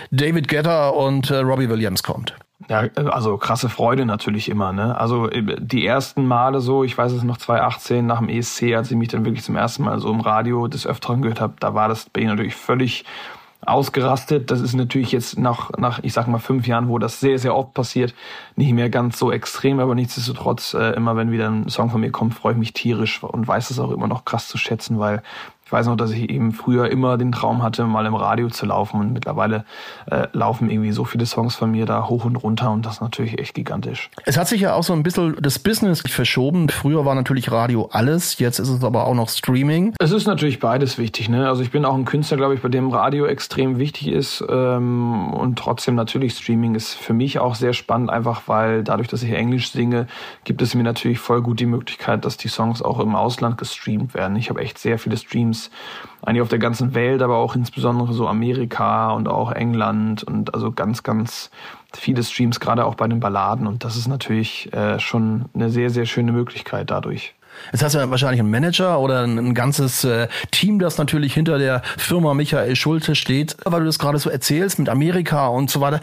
David 0.10 0.48
Guetta 0.48 0.90
und 0.90 1.30
äh, 1.30 1.38
Robbie 1.38 1.70
Williams 1.70 2.02
kommt? 2.02 2.34
Ja, 2.68 2.86
also 2.96 3.38
krasse 3.38 3.70
Freude 3.70 4.06
natürlich 4.06 4.50
immer. 4.50 4.74
Ne? 4.74 4.98
Also 4.98 5.30
äh, 5.30 5.56
die 5.60 5.86
ersten 5.86 6.26
Male 6.26 6.62
so, 6.62 6.84
ich 6.84 6.98
weiß 6.98 7.12
es 7.12 7.22
noch 7.22 7.38
2018 7.38 8.08
nach 8.08 8.20
dem 8.20 8.30
ESC, 8.30 8.74
als 8.76 8.90
ich 8.90 8.98
mich 8.98 9.10
dann 9.10 9.24
wirklich 9.24 9.44
zum 9.44 9.56
ersten 9.56 9.84
Mal 9.84 10.00
so 10.00 10.10
im 10.10 10.20
Radio 10.20 10.68
des 10.68 10.88
Öfteren 10.88 11.22
gehört 11.22 11.42
habe, 11.42 11.54
da 11.60 11.76
war 11.76 11.88
das 11.90 12.10
bei 12.10 12.22
ihnen 12.22 12.32
natürlich 12.32 12.56
völlig 12.56 13.06
ausgerastet. 13.68 14.50
Das 14.50 14.62
ist 14.62 14.74
natürlich 14.74 15.12
jetzt 15.12 15.38
nach, 15.38 15.72
nach, 15.78 16.00
ich 16.04 16.14
sag 16.14 16.28
mal, 16.28 16.40
fünf 16.40 16.68
Jahren, 16.68 16.88
wo 16.88 16.98
das 17.00 17.20
sehr, 17.20 17.38
sehr 17.38 17.56
oft 17.56 17.74
passiert, 17.74 18.14
nicht 18.56 18.74
mehr 18.74 18.90
ganz 18.90 19.20
so 19.20 19.32
extrem, 19.32 19.80
aber 19.80 19.96
nichtsdestotrotz, 19.96 20.74
äh, 20.74 20.92
immer 20.92 21.16
wenn 21.16 21.32
wieder 21.32 21.50
ein 21.50 21.70
Song 21.70 21.90
von 21.90 22.02
mir 22.02 22.12
kommt, 22.12 22.34
freue 22.34 22.54
ich 22.54 22.60
mich 22.60 22.74
tierisch 22.74 23.22
und 23.24 23.48
weiß 23.48 23.70
es 23.70 23.80
auch 23.80 23.92
immer 23.92 24.08
noch 24.08 24.26
krass 24.26 24.48
zu 24.48 24.58
schätzen, 24.58 25.00
weil 25.00 25.22
ich 25.68 25.72
weiß 25.74 25.88
noch, 25.88 25.98
dass 25.98 26.12
ich 26.12 26.30
eben 26.30 26.54
früher 26.54 26.90
immer 26.90 27.18
den 27.18 27.34
Traum 27.34 27.62
hatte, 27.62 27.84
mal 27.84 28.06
im 28.06 28.16
Radio 28.16 28.48
zu 28.48 28.66
laufen 28.66 29.02
und 29.02 29.12
mittlerweile 29.12 29.66
äh, 30.10 30.28
laufen 30.32 30.70
irgendwie 30.70 30.94
so 30.94 31.04
viele 31.04 31.26
Songs 31.26 31.56
von 31.56 31.72
mir 31.72 31.86
da 31.86 32.08
hoch 32.08 32.24
und 32.24 32.38
runter 32.38 32.72
und 32.72 32.86
das 32.86 32.94
ist 32.94 33.02
natürlich 33.02 33.38
echt 33.38 33.54
gigantisch. 33.54 34.10
Es 34.24 34.38
hat 34.38 34.48
sich 34.48 34.62
ja 34.62 34.76
auch 34.76 34.84
so 34.84 34.94
ein 34.94 35.04
bisschen 35.04 35.36
das 35.42 35.60
Business 35.60 36.00
verschoben. 36.08 36.70
Früher 36.70 37.04
war 37.04 37.16
natürlich 37.16 37.52
Radio 37.52 37.90
alles, 37.92 38.40
jetzt 38.40 38.60
ist 38.60 38.70
es 38.70 38.82
aber 38.82 39.08
auch 39.08 39.14
noch 39.14 39.28
Streaming. 39.28 39.94
Es 40.00 40.14
ist 40.14 40.26
natürlich 40.26 40.60
beides 40.60 40.98
wichtig. 40.98 41.28
Ne? 41.28 41.50
Also 41.50 41.64
ich 41.64 41.72
bin 41.72 41.84
auch 41.84 41.96
ein 41.96 42.06
Künstler, 42.06 42.38
glaube 42.38 42.54
ich, 42.54 42.62
bei 42.62 42.70
dem 42.70 42.90
Radio 42.90 43.26
extrem 43.26 43.78
wichtig 43.78 44.08
ist 44.08 44.42
ähm, 44.50 45.34
und 45.34 45.60
trotzdem 45.60 45.96
natürlich 45.96 46.38
Streaming 46.38 46.76
ist 46.76 46.94
für 46.94 47.14
mich 47.14 47.40
auch 47.40 47.56
sehr 47.56 47.74
spannend, 47.74 48.10
einfach 48.10 48.44
weil 48.46 48.86
dadurch, 48.86 49.10
dass 49.10 49.22
ich 49.22 49.34
Englisch 49.34 49.70
singe, 49.72 50.08
gibt 50.46 50.62
es 50.62 50.76
mir 50.76 50.84
natürlich 50.84 51.20
voll 51.20 51.42
gut 51.42 51.60
die 51.60 51.66
Möglichkeit, 51.66 52.24
dass 52.24 52.38
die 52.38 52.48
Songs 52.48 52.82
auch 52.82 53.02
im 53.02 53.16
Ausland 53.16 53.58
gestreamt 53.58 54.14
werden. 54.14 54.38
Ich 54.38 54.50
habe 54.50 54.62
echt 54.62 54.78
sehr 54.78 54.98
viele 54.98 55.18
Streams 55.18 55.57
Streams, 55.58 55.72
eigentlich 56.22 56.42
auf 56.42 56.50
der 56.50 56.60
ganzen 56.60 56.94
Welt, 56.94 57.22
aber 57.22 57.38
auch 57.38 57.56
insbesondere 57.56 58.14
so 58.14 58.28
Amerika 58.28 59.12
und 59.12 59.28
auch 59.28 59.52
England 59.52 60.24
und 60.24 60.54
also 60.54 60.72
ganz, 60.72 61.04
ganz 61.04 61.50
viele 61.94 62.24
Streams, 62.24 62.60
gerade 62.60 62.86
auch 62.86 62.96
bei 62.96 63.08
den 63.08 63.20
Balladen. 63.20 63.68
Und 63.68 63.84
das 63.84 63.96
ist 63.96 64.08
natürlich 64.08 64.72
äh, 64.74 65.00
schon 65.00 65.46
eine 65.54 65.70
sehr, 65.70 65.90
sehr 65.90 66.06
schöne 66.06 66.32
Möglichkeit 66.32 66.92
dadurch. 66.92 67.34
Jetzt 67.72 67.84
hast 67.84 67.96
du 67.96 68.00
ja 68.00 68.10
wahrscheinlich 68.12 68.40
einen 68.40 68.52
Manager 68.52 69.00
oder 69.00 69.24
ein, 69.24 69.38
ein 69.40 69.54
ganzes 69.56 70.04
äh, 70.04 70.28
Team, 70.52 70.78
das 70.78 71.00
natürlich 71.00 71.34
hinter 71.34 71.58
der 71.58 71.82
Firma 71.98 72.36
Michael 72.36 72.76
Schulte 72.76 73.16
steht, 73.16 73.58
weil 73.66 73.80
du 73.80 73.86
das 73.88 73.98
gerade 73.98 74.20
so 74.20 74.30
erzählst 74.30 74.78
mit 74.78 74.90
Amerika 74.90 75.48
und 75.48 75.72
so 75.72 75.82
weiter 75.82 76.02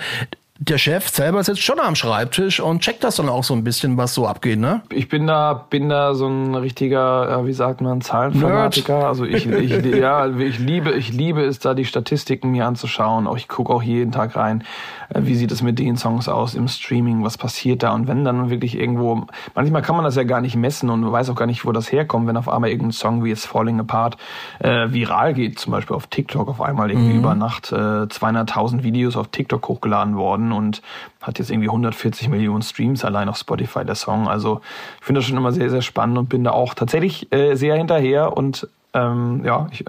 der 0.68 0.78
Chef 0.78 1.08
selber 1.08 1.42
sitzt 1.44 1.62
schon 1.62 1.78
am 1.78 1.94
Schreibtisch 1.94 2.60
und 2.60 2.80
checkt 2.80 3.04
das 3.04 3.16
dann 3.16 3.28
auch 3.28 3.44
so 3.44 3.54
ein 3.54 3.64
bisschen, 3.64 3.96
was 3.96 4.14
so 4.14 4.26
abgeht, 4.26 4.58
ne? 4.58 4.82
Ich 4.90 5.08
bin 5.08 5.26
da, 5.26 5.66
bin 5.68 5.88
da 5.88 6.14
so 6.14 6.26
ein 6.26 6.54
richtiger, 6.54 7.44
wie 7.46 7.52
sagt 7.52 7.80
man, 7.80 8.00
Zahlenfanatiker. 8.00 9.06
Also 9.06 9.24
ich, 9.24 9.46
ich, 9.46 9.84
ja, 9.96 10.26
ich 10.26 10.58
liebe, 10.58 10.92
ich 10.92 11.12
liebe 11.12 11.42
es 11.42 11.58
da, 11.58 11.74
die 11.74 11.84
Statistiken 11.84 12.50
mir 12.50 12.66
anzuschauen. 12.66 13.28
Ich 13.36 13.48
gucke 13.48 13.72
auch 13.72 13.82
jeden 13.82 14.12
Tag 14.12 14.36
rein, 14.36 14.64
äh, 15.10 15.20
wie 15.24 15.34
sieht 15.34 15.52
es 15.52 15.62
mit 15.62 15.78
den 15.78 15.96
Songs 15.96 16.28
aus 16.28 16.54
im 16.54 16.68
Streaming, 16.68 17.24
was 17.24 17.36
passiert 17.36 17.82
da 17.82 17.92
und 17.92 18.08
wenn 18.08 18.24
dann 18.24 18.48
wirklich 18.48 18.78
irgendwo, 18.78 19.26
manchmal 19.54 19.82
kann 19.82 19.96
man 19.96 20.04
das 20.04 20.16
ja 20.16 20.24
gar 20.24 20.40
nicht 20.40 20.56
messen 20.56 20.88
und 20.88 21.10
weiß 21.10 21.30
auch 21.30 21.36
gar 21.36 21.46
nicht, 21.46 21.66
wo 21.66 21.72
das 21.72 21.92
herkommt, 21.92 22.26
wenn 22.26 22.36
auf 22.36 22.48
einmal 22.48 22.70
irgendein 22.70 22.92
Song 22.92 23.24
wie 23.24 23.28
jetzt 23.28 23.46
Falling 23.46 23.80
Apart 23.80 24.16
äh, 24.60 24.90
viral 24.90 25.34
geht, 25.34 25.58
zum 25.58 25.72
Beispiel 25.72 25.96
auf 25.96 26.06
TikTok 26.06 26.48
auf 26.48 26.62
einmal 26.62 26.90
irgendwie 26.90 27.12
mhm. 27.12 27.18
über 27.18 27.34
Nacht 27.34 27.72
äh, 27.72 27.74
200.000 27.74 28.82
Videos 28.82 29.16
auf 29.16 29.28
TikTok 29.28 29.66
hochgeladen 29.68 30.16
worden 30.16 30.53
und 30.54 30.82
hat 31.20 31.38
jetzt 31.38 31.50
irgendwie 31.50 31.68
140 31.68 32.28
Millionen 32.28 32.62
Streams 32.62 33.04
allein 33.04 33.28
auf 33.28 33.36
Spotify, 33.36 33.84
der 33.84 33.94
Song. 33.94 34.28
Also 34.28 34.60
ich 35.00 35.06
finde 35.06 35.20
das 35.20 35.28
schon 35.28 35.36
immer 35.36 35.52
sehr, 35.52 35.70
sehr 35.70 35.82
spannend 35.82 36.18
und 36.18 36.28
bin 36.28 36.44
da 36.44 36.52
auch 36.52 36.74
tatsächlich 36.74 37.30
äh, 37.32 37.54
sehr 37.56 37.76
hinterher 37.76 38.36
und 38.36 38.68
ähm, 38.94 39.42
ja, 39.44 39.66
ich, 39.72 39.84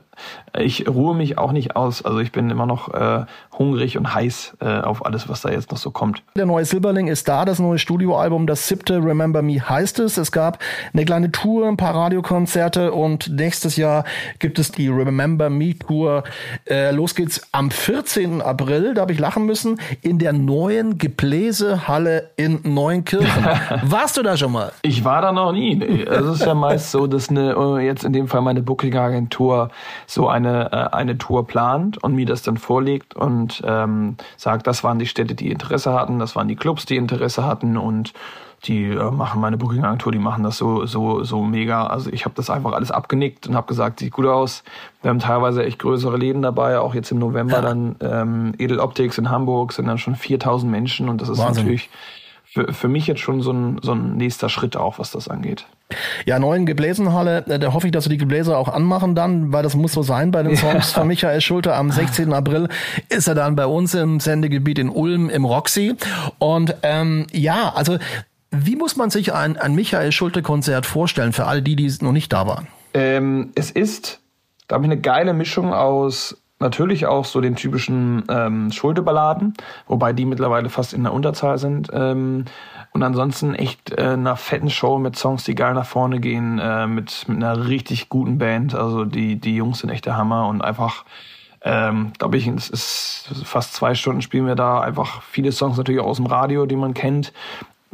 ich 0.57 0.88
ruhe 0.88 1.15
mich 1.15 1.38
auch 1.38 1.51
nicht 1.51 1.75
aus. 1.75 2.03
Also 2.03 2.19
ich 2.19 2.31
bin 2.31 2.50
immer 2.50 2.65
noch 2.65 2.93
äh, 2.93 3.25
hungrig 3.57 3.98
und 3.98 4.13
heiß 4.13 4.57
äh, 4.62 4.79
auf 4.79 5.05
alles, 5.05 5.29
was 5.29 5.41
da 5.41 5.50
jetzt 5.50 5.72
noch 5.72 5.77
so 5.77 5.91
kommt. 5.91 6.24
Der 6.36 6.45
neue 6.45 6.65
Silberling 6.65 7.07
ist 7.07 7.27
da, 7.27 7.45
das 7.45 7.60
neue 7.60 7.77
Studioalbum, 7.77 8.48
das 8.48 8.67
siebte 8.67 8.98
Remember 8.98 9.41
Me 9.41 9.60
heißt 9.60 10.00
es. 10.00 10.17
Es 10.17 10.31
gab 10.31 10.60
eine 10.93 11.05
kleine 11.05 11.31
Tour, 11.31 11.67
ein 11.67 11.77
paar 11.77 11.93
Radiokonzerte 11.93 12.93
und 12.93 13.29
nächstes 13.29 13.75
Jahr 13.75 14.05
gibt 14.39 14.60
es 14.60 14.72
die 14.72 14.88
Remember 14.88 15.50
Me 15.50 15.77
Tour. 15.77 16.24
Äh, 16.69 16.91
los 16.91 17.15
geht's 17.15 17.41
am 17.51 17.69
14. 17.69 18.41
April, 18.41 18.93
da 18.93 19.01
habe 19.01 19.13
ich 19.13 19.19
lachen 19.19 19.45
müssen, 19.45 19.79
in 20.01 20.19
der 20.19 20.34
neuen 20.34 20.98
Gebläsehalle 20.98 22.31
in 22.38 22.62
Neunkirchen. 22.63 23.45
Warst 23.84 24.17
du 24.17 24.24
da 24.24 24.38
schon 24.38 24.51
mal? 24.51 24.72
Ich 24.81 25.03
war 25.03 25.22
da 25.22 25.31
noch 25.31 25.51
nie. 25.51 25.81
Es 25.81 26.25
ist 26.25 26.45
ja 26.45 26.53
meist 26.53 26.91
so, 26.91 27.07
dass 27.07 27.29
eine, 27.29 27.53
äh, 27.53 27.86
jetzt 27.86 28.03
in 28.03 28.13
dem 28.13 28.27
Fall 28.27 28.41
meine 28.41 28.62
Booking 28.62 28.86
Marketingagentur 28.86 29.69
so 30.08 30.28
eine, 30.28 30.72
äh, 30.72 30.96
eine 30.96 31.18
Tour 31.18 31.48
plant 31.48 32.02
und 32.04 32.16
mir 32.16 32.26
das 32.26 32.42
dann 32.42 32.58
vorlegt 32.58 33.16
und 33.16 33.62
ähm, 33.66 34.18
sagt, 34.38 34.68
das 34.68 34.84
waren 34.84 35.00
die 35.00 35.08
Städte, 35.08 35.36
die 35.36 35.52
Interesse 35.52 35.94
hatten, 35.94 36.20
das 36.20 36.36
waren 36.36 36.48
die 36.48 36.56
Clubs, 36.56 36.86
die 36.86 36.98
Interesse 36.98 37.46
hatten 37.46 37.78
und 37.78 38.14
die 38.68 38.86
äh, 38.86 39.12
machen 39.12 39.42
meine 39.42 39.58
Booking-Agentur, 39.58 40.12
die 40.12 40.20
machen 40.20 40.44
das 40.44 40.58
so, 40.58 40.86
so, 40.86 41.24
so 41.24 41.44
mega. 41.44 41.88
Also 41.88 42.10
ich 42.12 42.26
habe 42.26 42.36
das 42.36 42.50
einfach 42.50 42.74
alles 42.74 42.92
abgenickt 42.92 43.48
und 43.48 43.56
habe 43.56 43.68
gesagt, 43.68 44.00
sieht 44.00 44.14
gut 44.14 44.26
aus. 44.26 44.64
Wir 45.02 45.10
haben 45.10 45.20
teilweise 45.20 45.64
echt 45.64 45.80
größere 45.80 46.18
Läden 46.18 46.42
dabei, 46.42 46.80
auch 46.80 46.96
jetzt 46.96 47.12
im 47.12 47.20
November 47.20 47.56
ja. 47.58 47.62
dann 47.62 47.96
ähm, 48.02 48.54
Edel 48.58 48.80
Optics 48.80 49.18
in 49.18 49.30
Hamburg 49.30 49.74
sind 49.74 49.88
dann 49.88 49.98
schon 49.98 50.16
4000 50.16 50.72
Menschen 50.72 51.10
und 51.10 51.22
das 51.22 51.30
ist 51.30 51.38
Wahnsinn. 51.38 51.66
natürlich 51.66 51.90
für, 52.56 52.74
für 52.74 52.88
mich 52.88 53.06
jetzt 53.06 53.20
schon 53.20 53.42
so 53.42 53.52
ein, 53.52 53.80
so 53.82 53.92
ein 53.92 54.16
nächster 54.16 54.48
Schritt 54.48 54.78
auch, 54.78 54.98
was 54.98 55.12
das 55.12 55.28
angeht. 55.28 55.66
Ja, 56.26 56.40
neuen 56.40 56.66
Gebläsenhalle, 56.66 57.46
äh, 57.48 57.60
da 57.60 57.74
hoffe 57.74 57.88
ich, 57.88 57.92
dass 57.92 58.06
wir 58.06 58.12
die 58.12 58.18
Gebläse 58.18 58.58
auch 58.58 58.70
anmachen 58.70 59.14
dann, 59.14 59.52
weil 59.52 59.62
das 59.62 59.76
muss 59.76 59.92
so 59.92 60.04
sein 60.04 60.32
bei 60.32 60.42
den 60.42 60.56
Songs 60.56 60.92
von 60.94 61.06
Michael 61.08 61.42
Schulte. 61.42 61.76
Am 61.76 61.92
16. 61.92 62.32
April 62.32 62.70
ist 63.10 63.28
er 63.28 63.36
dann 63.36 63.58
bei 63.58 63.66
uns 63.66 63.94
im 63.94 64.22
Sendegebiet 64.22 64.80
in 64.80 64.90
Ulm 64.90 65.30
im 65.30 65.44
Roxy. 65.44 65.96
Und 66.40 66.76
ähm, 66.82 67.28
ja, 67.34 67.74
also 67.76 67.98
wie 68.52 68.78
muss 68.78 68.96
man 68.96 69.10
sich 69.10 69.34
ein, 69.34 69.58
ein 69.58 69.76
Michael 69.76 70.14
Schulte-Konzert 70.14 70.86
vorstellen 70.86 71.34
für 71.34 71.46
alle 71.48 71.62
die, 71.62 71.76
die 71.76 71.92
noch 72.00 72.14
nicht 72.14 72.32
da 72.32 72.48
waren? 72.48 72.68
Ähm, 72.94 73.52
es 73.56 73.70
ist, 73.70 74.22
glaube 74.70 74.86
ich, 74.86 74.92
eine 74.92 75.02
geile 75.02 75.34
Mischung 75.34 75.74
aus 75.74 76.38
natürlich 76.60 77.06
auch 77.06 77.26
so 77.26 77.42
den 77.42 77.56
typischen 77.56 78.24
ähm, 78.30 78.72
Schulteballaden, 78.72 79.54
wobei 79.88 80.14
die 80.14 80.26
mittlerweile 80.26 80.70
fast 80.70 80.94
in 80.94 81.04
der 81.04 81.14
Unterzahl 81.14 81.58
sind. 81.58 81.90
Ähm, 81.94 82.46
und 82.92 83.04
ansonsten 83.04 83.56
echt 83.56 83.92
äh, 83.92 84.12
einer 84.12 84.38
fetten 84.38 84.70
Show 84.70 84.98
mit 84.98 85.18
Songs, 85.18 85.44
die 85.44 85.56
geil 85.56 85.74
nach 85.74 85.86
vorne 85.86 86.20
gehen, 86.20 86.60
äh, 86.60 86.88
mit, 86.88 87.28
mit 87.28 87.44
einer 87.44 87.68
richtig 87.68 88.08
guten 88.08 88.38
Band. 88.38 88.74
Also 88.74 89.04
die, 89.04 89.36
die 89.36 89.56
Jungs 89.56 89.80
sind 89.80 89.90
echt 89.90 90.06
der 90.06 90.16
Hammer 90.16 90.48
und 90.48 90.62
einfach, 90.62 91.04
ähm, 91.62 92.14
glaube 92.18 92.38
ich, 92.38 92.48
es 92.48 92.70
ist 92.70 93.30
fast 93.44 93.74
zwei 93.74 93.96
Stunden 93.96 94.22
spielen 94.22 94.48
wir 94.48 94.56
da 94.56 94.80
einfach 94.80 95.24
viele 95.24 95.52
Songs 95.52 95.78
natürlich 95.78 96.00
auch 96.00 96.08
aus 96.08 96.18
dem 96.18 96.26
Radio, 96.26 96.66
die 96.66 96.78
man 96.78 96.94
kennt, 96.94 97.34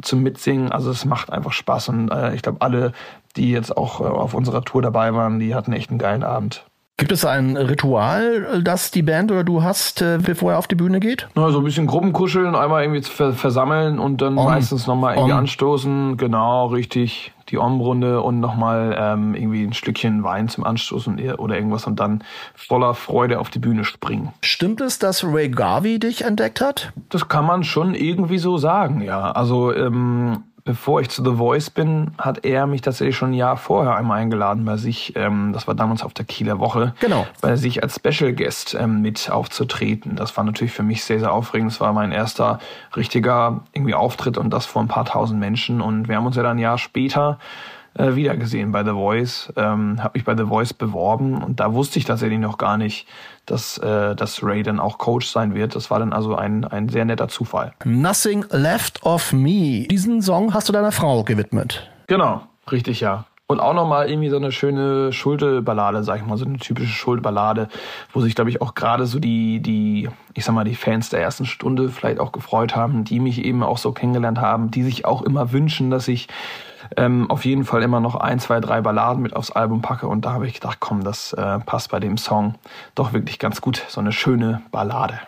zum 0.04 0.22
Mitsingen. 0.22 0.72
Also 0.72 0.92
es 0.92 1.04
macht 1.04 1.32
einfach 1.32 1.52
Spaß 1.52 1.90
und 1.90 2.10
äh, 2.10 2.36
ich 2.36 2.44
glaube, 2.44 2.62
alle, 2.62 2.94
die 3.36 3.52
jetzt 3.52 3.76
auch 3.76 4.02
äh, 4.02 4.04
auf 4.04 4.36
unserer 4.36 4.64
Tour 4.64 4.84
dabei 4.84 5.16
waren, 5.16 5.40
die 5.40 5.56
hatten 5.56 5.74
echt 5.74 5.90
einen 5.90 6.00
geilen 6.00 6.24
Abend. 6.24 6.64
Gibt 6.98 7.12
es 7.12 7.26
ein 7.26 7.58
Ritual, 7.58 8.62
das 8.64 8.92
die 8.92 9.02
Band 9.02 9.32
oder 9.32 9.44
du 9.44 9.64
hast, 9.64 10.04
äh, 10.04 10.20
bevor 10.22 10.52
er 10.52 10.60
auf 10.60 10.68
die 10.68 10.76
Bühne 10.76 11.00
geht? 11.00 11.28
Na, 11.34 11.50
so 11.50 11.58
ein 11.58 11.64
bisschen 11.64 11.88
Gruppenkuscheln, 11.88 12.54
einmal 12.54 12.84
irgendwie 12.84 13.02
versammeln 13.02 13.98
und 13.98 14.22
dann 14.22 14.38
Om. 14.38 14.46
meistens 14.46 14.86
nochmal 14.86 15.16
irgendwie 15.16 15.32
Om. 15.32 15.40
anstoßen. 15.40 16.18
Genau, 16.18 16.68
richtig. 16.68 17.34
Die 17.50 17.58
Om-Runde 17.58 18.22
und 18.22 18.40
nochmal 18.40 18.96
ähm, 18.98 19.34
irgendwie 19.34 19.64
ein 19.64 19.74
Stückchen 19.74 20.24
Wein 20.24 20.48
zum 20.48 20.64
Anstoßen 20.64 21.20
oder 21.38 21.56
irgendwas 21.56 21.86
und 21.88 22.00
dann 22.00 22.24
voller 22.54 22.94
Freude 22.94 23.40
auf 23.40 23.50
die 23.50 23.60
Bühne 23.60 23.84
springen. 23.84 24.30
Stimmt 24.42 24.80
es, 24.80 25.00
dass 25.00 25.24
Ray 25.24 25.50
Garvey 25.50 25.98
dich 26.00 26.24
entdeckt 26.24 26.62
hat? 26.62 26.94
Das 27.10 27.28
kann 27.28 27.46
man 27.46 27.64
schon 27.64 27.96
irgendwie 27.96 28.38
so 28.38 28.58
sagen, 28.58 29.02
ja. 29.02 29.32
Also 29.32 29.74
ähm, 29.74 30.44
bevor 30.64 31.02
ich 31.02 31.10
zu 31.10 31.24
The 31.24 31.36
Voice 31.38 31.70
bin, 31.70 32.12
hat 32.18 32.46
er 32.46 32.68
mich 32.68 32.82
tatsächlich 32.82 33.16
schon 33.16 33.32
ein 33.32 33.36
Jahr 33.36 33.58
vorher 33.58 33.96
einmal 33.96 34.20
eingeladen 34.20 34.66
bei 34.66 34.78
sich. 34.78 35.14
Ähm, 35.16 35.52
das 35.54 35.68
war 35.68 35.76
damals 35.76 36.04
auf 36.04 36.14
der 36.14 36.26
Kieler 36.26 36.60
Woche. 36.60 36.94
Genau. 37.00 37.26
Bei 37.42 37.56
sich 37.56 37.84
als 37.84 37.96
Special 37.96 38.34
Guest 38.34 38.74
ähm, 38.74 39.02
mit 39.02 39.30
aufzutreten. 39.30 40.16
Das 40.16 40.36
war 40.38 40.44
natürlich 40.44 40.74
für 40.74 40.84
mich 40.84 41.04
sehr, 41.04 41.20
sehr 41.20 41.34
aufregend. 41.34 41.72
Das 41.72 41.82
war 41.82 41.94
mein 41.94 42.12
erster 42.12 42.60
richtiger 42.96 43.62
irgendwie 43.74 43.96
Auftritt 43.96 44.38
und 44.38 44.52
das 44.52 44.66
vor 44.66 44.82
ein 44.82 44.88
paar 44.88 45.06
tausend 45.06 45.40
Menschen. 45.40 45.82
Und 45.82 46.08
wir 46.08 46.16
haben 46.16 46.26
uns 46.26 46.36
ja 46.36 46.44
dann 46.44 46.58
ein 46.58 46.60
Jahr 46.60 46.78
später 46.78 47.40
äh, 47.94 48.16
wiedergesehen 48.16 48.72
bei 48.72 48.84
The 48.84 48.92
Voice, 48.92 49.52
ähm, 49.58 50.02
habe 50.02 50.18
mich 50.18 50.26
bei 50.26 50.36
The 50.36 50.46
Voice 50.46 50.74
beworben 50.74 51.44
und 51.44 51.60
da 51.60 51.74
wusste 51.74 52.00
ich 52.00 52.06
tatsächlich 52.06 52.40
noch 52.40 52.58
gar 52.58 52.78
nicht, 52.78 53.08
dass, 53.46 53.78
äh, 53.80 54.16
dass 54.16 54.44
Ray 54.44 54.64
dann 54.64 54.80
auch 54.80 54.98
Coach 54.98 55.28
sein 55.28 55.54
wird. 55.56 55.76
Das 55.76 55.92
war 55.92 56.00
dann 56.00 56.14
also 56.14 56.36
ein, 56.36 56.64
ein 56.66 56.90
sehr 56.90 57.06
netter 57.06 57.28
Zufall. 57.28 57.74
Nothing 57.84 58.46
Left 58.52 59.04
of 59.04 59.34
Me. 59.34 59.88
Diesen 59.90 60.22
Song 60.22 60.54
hast 60.54 60.70
du 60.70 60.74
deiner 60.74 60.92
Frau 60.92 61.24
gewidmet. 61.24 61.90
Genau, 62.08 62.44
richtig, 62.72 63.02
ja. 63.02 63.26
Und 63.52 63.60
auch 63.60 63.74
nochmal 63.74 64.10
irgendwie 64.10 64.30
so 64.30 64.38
eine 64.38 64.54
schöne 64.54 65.12
Schuldeballade, 65.12 66.06
sag 66.06 66.22
ich 66.22 66.26
mal, 66.26 66.38
so 66.38 66.46
eine 66.46 66.58
typische 66.58 66.94
Schuldeballade, 66.94 67.68
wo 68.14 68.22
sich, 68.22 68.34
glaube 68.34 68.50
ich, 68.50 68.62
auch 68.62 68.76
gerade 68.76 69.06
so 69.06 69.20
die, 69.20 69.60
die, 69.60 70.08
ich 70.34 70.46
sag 70.46 70.56
mal, 70.56 70.64
die 70.64 70.76
Fans 70.76 71.10
der 71.10 71.20
ersten 71.20 71.46
Stunde 71.46 71.90
vielleicht 71.90 72.22
auch 72.22 72.32
gefreut 72.32 72.78
haben, 72.78 73.04
die 73.04 73.20
mich 73.20 73.44
eben 73.44 73.62
auch 73.62 73.78
so 73.78 73.92
kennengelernt 73.92 74.40
haben, 74.40 74.72
die 74.72 74.84
sich 74.84 75.04
auch 75.04 75.22
immer 75.22 75.52
wünschen, 75.52 75.90
dass 75.90 76.08
ich 76.08 76.30
ähm, 76.98 77.30
auf 77.30 77.46
jeden 77.46 77.66
Fall 77.66 77.84
immer 77.84 78.00
noch 78.00 78.16
ein, 78.16 78.40
zwei, 78.40 78.60
drei 78.60 78.82
Balladen 78.82 79.22
mit 79.22 79.36
aufs 79.36 79.52
Album 79.52 79.82
packe. 79.82 80.08
Und 80.08 80.26
da 80.26 80.34
habe 80.34 80.48
ich 80.48 80.54
gedacht, 80.56 80.78
komm, 80.80 81.04
das 81.04 81.34
äh, 81.34 81.60
passt 81.60 81.92
bei 81.92 82.00
dem 82.00 82.18
Song 82.18 82.56
doch 82.96 83.14
wirklich 83.14 83.40
ganz 83.40 83.62
gut. 83.62 83.84
So 83.88 84.02
eine 84.02 84.12
schöne 84.12 84.62
Ballade. 84.72 85.20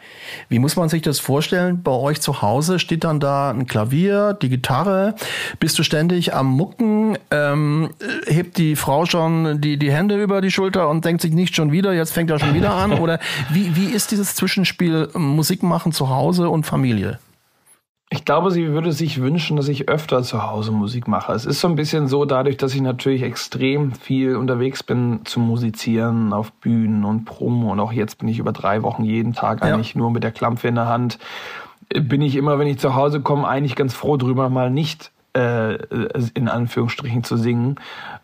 Wie 0.50 0.60
muss 0.60 0.76
man 0.76 0.90
sich 0.90 1.02
das 1.02 1.20
vorstellen? 1.20 1.82
Bei 1.84 1.92
euch 1.92 2.22
zu 2.22 2.42
Hause 2.42 2.80
steht 2.80 3.04
dann 3.04 3.20
da 3.20 3.52
ein 3.52 3.68
Klavier, 3.68 4.34
die 4.34 4.50
Gitarre. 4.50 5.16
Bist 5.60 5.80
du 5.80 5.84
ständig 5.84 6.34
am 6.34 6.48
Mucken? 6.48 7.18
Ähm, 7.32 7.92
hebt 8.28 8.58
die 8.58 8.76
Frau 8.76 9.06
schon 9.06 9.62
die, 9.62 9.78
die 9.78 9.92
Hände 9.92 10.22
über 10.22 10.42
die 10.42 10.52
Schulter 10.52 10.90
und 10.90 11.06
denkt 11.06 11.22
sich 11.22 11.34
nicht 11.34 11.56
schon 11.56 11.72
wieder, 11.72 11.94
jetzt 11.94 12.12
fängt 12.12 12.30
er 12.30 12.40
schon 12.40 12.54
wieder 12.54 12.74
an? 12.74 12.94
Oder 13.00 13.20
wie, 13.50 13.76
wie 13.76 13.86
ist 13.86 14.12
dieses 14.12 14.36
Zwischenspiel 14.36 15.10
Musik 15.14 15.64
machen 15.64 15.92
zu 15.92 16.10
Hause 16.10 16.50
und 16.50 16.66
Familie? 16.66 17.20
Ich 18.14 18.26
glaube, 18.26 18.52
sie 18.52 18.68
würde 18.68 18.92
sich 18.92 19.22
wünschen, 19.22 19.58
dass 19.58 19.68
ich 19.68 19.90
öfter 19.90 20.22
zu 20.22 20.44
Hause 20.44 20.72
Musik 20.72 21.08
mache. 21.08 21.34
Es 21.34 21.48
ist 21.48 21.60
so 21.60 21.68
ein 21.68 21.74
bisschen 21.74 22.08
so, 22.08 22.26
dadurch, 22.26 22.58
dass 22.58 22.76
ich 22.76 22.82
natürlich 22.82 23.24
extrem 23.24 23.92
viel 23.92 24.36
unterwegs 24.36 24.84
bin 24.84 25.22
zu 25.24 25.40
musizieren 25.40 26.32
auf 26.32 26.52
Bühnen 26.52 27.06
und 27.06 27.26
Promo 27.26 27.72
und 27.72 27.80
auch 27.80 27.92
jetzt 27.92 28.20
bin 28.20 28.28
ich 28.28 28.38
über 28.38 28.52
drei 28.52 28.84
Wochen 28.84 29.04
jeden 29.04 29.34
Tag 29.34 29.62
ja. 29.62 29.74
eigentlich 29.74 29.96
nur 29.96 30.12
mit 30.12 30.24
der 30.24 30.32
Klampfe 30.32 30.68
in 30.68 30.76
der 30.76 30.88
Hand, 30.88 31.18
bin 31.90 32.22
ich 32.22 32.36
immer, 32.36 32.60
wenn 32.60 32.68
ich 32.68 32.78
zu 32.78 32.94
Hause 32.94 33.20
komme, 33.20 33.48
eigentlich 33.48 33.76
ganz 33.76 33.96
froh 33.96 34.16
drüber, 34.16 34.48
mal 34.48 34.70
nicht 34.70 35.12
äh, 35.34 35.76
in 36.34 36.48
Anführungsstrichen 36.48 37.24
zu 37.24 37.38
singen. 37.38 37.76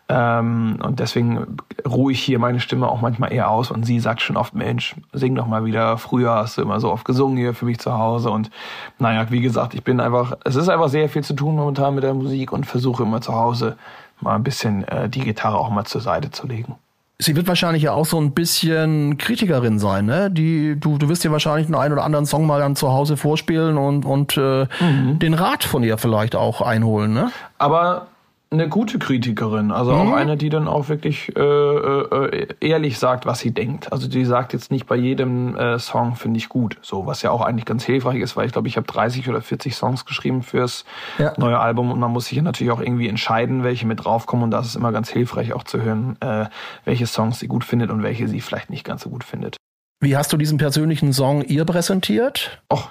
Ähm, 0.08 0.78
und 0.82 1.00
deswegen 1.00 1.58
ruhe 1.86 2.12
ich 2.12 2.22
hier 2.22 2.38
meine 2.38 2.60
Stimme 2.60 2.88
auch 2.88 3.00
manchmal 3.00 3.32
eher 3.32 3.50
aus 3.50 3.70
und 3.70 3.84
sie 3.84 4.00
sagt 4.00 4.20
schon 4.20 4.36
oft, 4.36 4.54
Mensch, 4.54 4.96
sing 5.12 5.34
doch 5.34 5.46
mal 5.46 5.64
wieder. 5.64 5.98
Früher 5.98 6.34
hast 6.34 6.58
du 6.58 6.62
immer 6.62 6.80
so 6.80 6.90
oft 6.90 7.04
gesungen 7.04 7.36
hier 7.36 7.54
für 7.54 7.64
mich 7.64 7.78
zu 7.78 7.92
Hause. 7.92 8.30
Und 8.30 8.50
naja, 8.98 9.30
wie 9.30 9.40
gesagt, 9.40 9.74
ich 9.74 9.84
bin 9.84 10.00
einfach, 10.00 10.36
es 10.44 10.56
ist 10.56 10.68
einfach 10.68 10.88
sehr 10.88 11.08
viel 11.08 11.22
zu 11.22 11.34
tun 11.34 11.56
momentan 11.56 11.94
mit 11.94 12.04
der 12.04 12.14
Musik 12.14 12.52
und 12.52 12.66
versuche 12.66 13.02
immer 13.02 13.20
zu 13.20 13.34
Hause 13.34 13.76
mal 14.20 14.34
ein 14.34 14.42
bisschen 14.44 14.86
äh, 14.88 15.08
die 15.08 15.20
Gitarre 15.20 15.58
auch 15.58 15.70
mal 15.70 15.84
zur 15.84 16.00
Seite 16.00 16.30
zu 16.30 16.46
legen. 16.46 16.76
Sie 17.22 17.36
wird 17.36 17.46
wahrscheinlich 17.46 17.82
ja 17.82 17.92
auch 17.92 18.06
so 18.06 18.18
ein 18.18 18.32
bisschen 18.32 19.18
Kritikerin 19.18 19.78
sein, 19.78 20.06
ne? 20.06 20.30
Die, 20.30 20.78
du, 20.78 20.98
du 20.98 21.08
wirst 21.08 21.22
dir 21.22 21.30
wahrscheinlich 21.30 21.66
einen, 21.66 21.74
einen 21.74 21.92
oder 21.92 22.04
anderen 22.04 22.26
Song 22.26 22.46
mal 22.46 22.60
dann 22.60 22.76
zu 22.76 22.90
Hause 22.90 23.16
vorspielen 23.16 23.76
und, 23.76 24.04
und 24.04 24.36
äh, 24.36 24.66
mhm. 24.80 25.18
den 25.18 25.34
Rat 25.34 25.64
von 25.64 25.82
ihr 25.82 25.98
vielleicht 25.98 26.34
auch 26.34 26.62
einholen, 26.62 27.12
ne? 27.12 27.30
Aber 27.58 28.06
eine 28.52 28.68
gute 28.68 28.98
Kritikerin, 28.98 29.70
also 29.70 29.92
mhm. 29.92 30.00
auch 30.00 30.12
eine, 30.12 30.36
die 30.36 30.48
dann 30.48 30.66
auch 30.66 30.88
wirklich 30.88 31.36
äh, 31.36 31.40
äh, 31.40 32.48
ehrlich 32.60 32.98
sagt, 32.98 33.24
was 33.24 33.38
sie 33.38 33.52
denkt. 33.52 33.92
Also 33.92 34.08
die 34.08 34.24
sagt 34.24 34.52
jetzt 34.52 34.72
nicht 34.72 34.86
bei 34.86 34.96
jedem 34.96 35.56
äh, 35.56 35.78
Song 35.78 36.16
finde 36.16 36.38
ich 36.38 36.48
gut, 36.48 36.76
so 36.82 37.06
was 37.06 37.22
ja 37.22 37.30
auch 37.30 37.42
eigentlich 37.42 37.64
ganz 37.64 37.84
hilfreich 37.84 38.18
ist, 38.18 38.36
weil 38.36 38.46
ich 38.46 38.52
glaube, 38.52 38.66
ich 38.66 38.76
habe 38.76 38.88
30 38.88 39.28
oder 39.28 39.40
40 39.40 39.76
Songs 39.76 40.04
geschrieben 40.04 40.42
fürs 40.42 40.84
ja. 41.18 41.32
neue 41.36 41.60
Album 41.60 41.92
und 41.92 42.00
man 42.00 42.10
muss 42.10 42.26
sich 42.26 42.36
ja 42.36 42.42
natürlich 42.42 42.72
auch 42.72 42.80
irgendwie 42.80 43.08
entscheiden, 43.08 43.62
welche 43.62 43.86
mit 43.86 44.04
draufkommen 44.04 44.42
und 44.42 44.50
das 44.50 44.66
ist 44.66 44.74
immer 44.74 44.90
ganz 44.90 45.08
hilfreich 45.10 45.52
auch 45.52 45.62
zu 45.62 45.80
hören, 45.80 46.16
äh, 46.20 46.46
welche 46.84 47.06
Songs 47.06 47.38
sie 47.38 47.46
gut 47.46 47.62
findet 47.62 47.90
und 47.90 48.02
welche 48.02 48.26
sie 48.26 48.40
vielleicht 48.40 48.68
nicht 48.68 48.84
ganz 48.84 49.02
so 49.02 49.10
gut 49.10 49.22
findet. 49.22 49.58
Wie 50.02 50.16
hast 50.16 50.32
du 50.32 50.38
diesen 50.38 50.56
persönlichen 50.56 51.12
Song 51.12 51.42
ihr 51.42 51.66
präsentiert? 51.66 52.62
Och, 52.72 52.88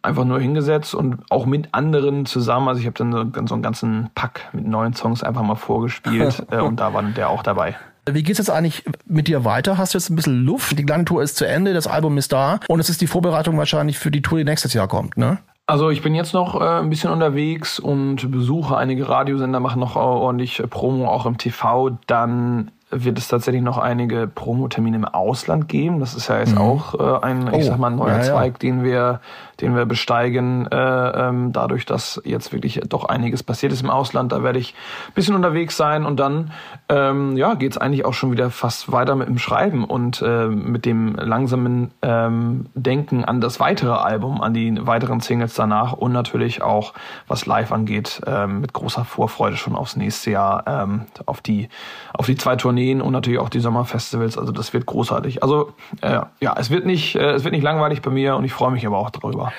einfach 0.00 0.24
nur 0.24 0.40
hingesetzt 0.40 0.94
und 0.94 1.18
auch 1.28 1.44
mit 1.44 1.68
anderen 1.72 2.24
zusammen. 2.24 2.68
Also 2.68 2.80
ich 2.80 2.86
habe 2.86 2.96
dann 2.96 3.12
so, 3.12 3.46
so, 3.46 3.54
einen 3.54 3.62
ganzen 3.62 4.08
Pack 4.14 4.48
mit 4.54 4.66
neuen 4.66 4.94
Songs 4.94 5.22
einfach 5.22 5.42
mal 5.42 5.56
vorgespielt 5.56 6.46
äh, 6.50 6.60
und 6.60 6.80
da 6.80 6.94
war 6.94 7.02
der 7.02 7.28
auch 7.28 7.42
dabei. 7.42 7.76
Wie 8.10 8.22
geht's 8.22 8.38
jetzt 8.38 8.48
eigentlich 8.48 8.84
mit 9.04 9.28
dir 9.28 9.44
weiter? 9.44 9.76
Hast 9.76 9.92
du 9.92 9.98
jetzt 9.98 10.08
ein 10.08 10.16
bisschen 10.16 10.44
Luft? 10.44 10.78
Die 10.78 10.86
kleine 10.86 11.04
Tour 11.04 11.22
ist 11.22 11.36
zu 11.36 11.46
Ende, 11.46 11.74
das 11.74 11.86
Album 11.86 12.16
ist 12.16 12.32
da 12.32 12.60
und 12.68 12.80
es 12.80 12.88
ist 12.88 13.02
die 13.02 13.06
Vorbereitung 13.06 13.58
wahrscheinlich 13.58 13.98
für 13.98 14.10
die 14.10 14.22
Tour, 14.22 14.38
die 14.38 14.44
nächstes 14.44 14.72
Jahr 14.72 14.88
kommt, 14.88 15.18
ne? 15.18 15.38
Also 15.68 15.90
ich 15.90 16.00
bin 16.00 16.14
jetzt 16.14 16.32
noch 16.32 16.60
äh, 16.60 16.78
ein 16.78 16.88
bisschen 16.88 17.10
unterwegs 17.10 17.80
und 17.80 18.30
besuche 18.30 18.76
einige 18.76 19.08
Radiosender, 19.08 19.58
mache 19.58 19.78
noch 19.78 19.96
ordentlich 19.96 20.62
Promo 20.70 21.08
auch 21.08 21.26
im 21.26 21.38
TV. 21.38 21.98
Dann 22.06 22.70
wird 22.90 23.18
es 23.18 23.26
tatsächlich 23.26 23.62
noch 23.62 23.78
einige 23.78 24.28
Promotermine 24.28 24.96
im 24.96 25.04
Ausland 25.04 25.68
geben. 25.68 25.98
Das 25.98 26.14
ist 26.14 26.28
ja 26.28 26.38
jetzt 26.38 26.54
mhm. 26.54 26.60
auch 26.60 26.94
äh, 26.94 27.24
ein, 27.24 27.48
ich 27.48 27.54
oh, 27.54 27.62
sag 27.62 27.78
mal, 27.78 27.90
neuer 27.90 28.18
ja, 28.18 28.22
Zweig, 28.22 28.54
ja. 28.54 28.58
den 28.58 28.84
wir, 28.84 29.20
den 29.60 29.74
wir 29.74 29.86
besteigen, 29.86 30.68
äh, 30.70 30.76
ähm, 30.76 31.52
dadurch, 31.52 31.84
dass 31.84 32.22
jetzt 32.24 32.52
wirklich 32.52 32.80
doch 32.88 33.04
einiges 33.04 33.42
passiert 33.42 33.72
ist 33.72 33.82
im 33.82 33.90
Ausland. 33.90 34.30
Da 34.30 34.44
werde 34.44 34.60
ich 34.60 34.74
ein 35.08 35.14
bisschen 35.14 35.34
unterwegs 35.34 35.76
sein 35.76 36.06
und 36.06 36.20
dann 36.20 36.52
ähm, 36.88 37.36
ja, 37.36 37.54
geht 37.54 37.72
es 37.72 37.78
eigentlich 37.78 38.04
auch 38.04 38.14
schon 38.14 38.30
wieder 38.30 38.50
fast 38.50 38.92
weiter 38.92 39.16
mit 39.16 39.26
dem 39.26 39.38
Schreiben 39.38 39.84
und 39.84 40.22
äh, 40.22 40.46
mit 40.46 40.84
dem 40.84 41.16
langsamen 41.16 41.90
ähm, 42.02 42.66
Denken 42.74 43.24
an 43.24 43.40
das 43.40 43.58
weitere 43.58 43.94
Album, 43.94 44.40
an 44.40 44.54
die 44.54 44.86
weiteren 44.86 45.18
Singles 45.18 45.54
danach 45.54 45.92
und 45.92 46.12
natürlich 46.12 46.62
auch, 46.62 46.92
was 47.26 47.46
live 47.46 47.72
angeht, 47.72 48.20
ähm, 48.28 48.60
mit 48.60 48.72
großer 48.72 49.04
Vorfreude 49.04 49.56
schon 49.56 49.74
aufs 49.74 49.96
nächste 49.96 50.30
Jahr, 50.30 50.62
ähm, 50.68 51.06
auf 51.26 51.40
die, 51.40 51.68
auf 52.14 52.26
die 52.26 52.36
zwei 52.36 52.54
Touren 52.54 52.75
Tourneen 52.76 53.00
und 53.00 53.12
natürlich 53.12 53.40
auch 53.40 53.48
die 53.48 53.60
Sommerfestivals. 53.60 54.36
Also 54.36 54.52
das 54.52 54.72
wird 54.72 54.86
großartig. 54.86 55.42
Also 55.42 55.72
äh, 56.02 56.20
ja, 56.40 56.54
es 56.58 56.70
wird 56.70 56.84
nicht, 56.84 57.16
äh, 57.16 57.32
es 57.32 57.44
wird 57.44 57.52
nicht 57.54 57.64
langweilig 57.64 58.02
bei 58.02 58.10
mir 58.10 58.36
und 58.36 58.44
ich 58.44 58.52
freue 58.52 58.70
mich 58.70 58.86
aber 58.86 58.98
auch 58.98 59.10
darüber. 59.10 59.52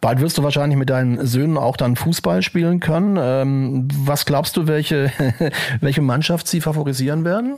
Bald 0.00 0.20
wirst 0.20 0.36
du 0.38 0.42
wahrscheinlich 0.42 0.78
mit 0.78 0.90
deinen 0.90 1.26
Söhnen 1.26 1.56
auch 1.56 1.76
dann 1.76 1.96
Fußball 1.96 2.42
spielen 2.42 2.80
können. 2.80 3.18
Ähm, 3.20 3.88
was 4.04 4.26
glaubst 4.26 4.56
du, 4.56 4.66
welche, 4.66 5.10
welche 5.80 6.02
Mannschaft 6.02 6.46
sie 6.46 6.60
favorisieren 6.60 7.24
werden? 7.24 7.56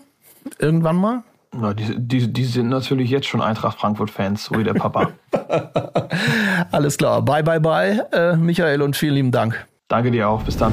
Irgendwann 0.58 0.96
mal? 0.96 1.22
Na, 1.52 1.74
die, 1.74 1.98
die, 1.98 2.32
die 2.32 2.44
sind 2.44 2.68
natürlich 2.68 3.10
jetzt 3.10 3.26
schon 3.26 3.40
Eintracht 3.40 3.80
Frankfurt-Fans, 3.80 4.44
so 4.44 4.56
wie 4.56 4.62
der 4.62 4.74
Papa. 4.74 5.08
Alles 6.70 6.96
klar. 6.96 7.22
Bye, 7.22 7.42
bye, 7.42 7.60
bye, 7.60 8.06
äh, 8.12 8.36
Michael, 8.36 8.82
und 8.82 8.96
vielen 8.96 9.14
lieben 9.14 9.32
Dank. 9.32 9.66
Danke 9.88 10.12
dir 10.12 10.28
auch. 10.28 10.44
Bis 10.44 10.56
dann. 10.56 10.72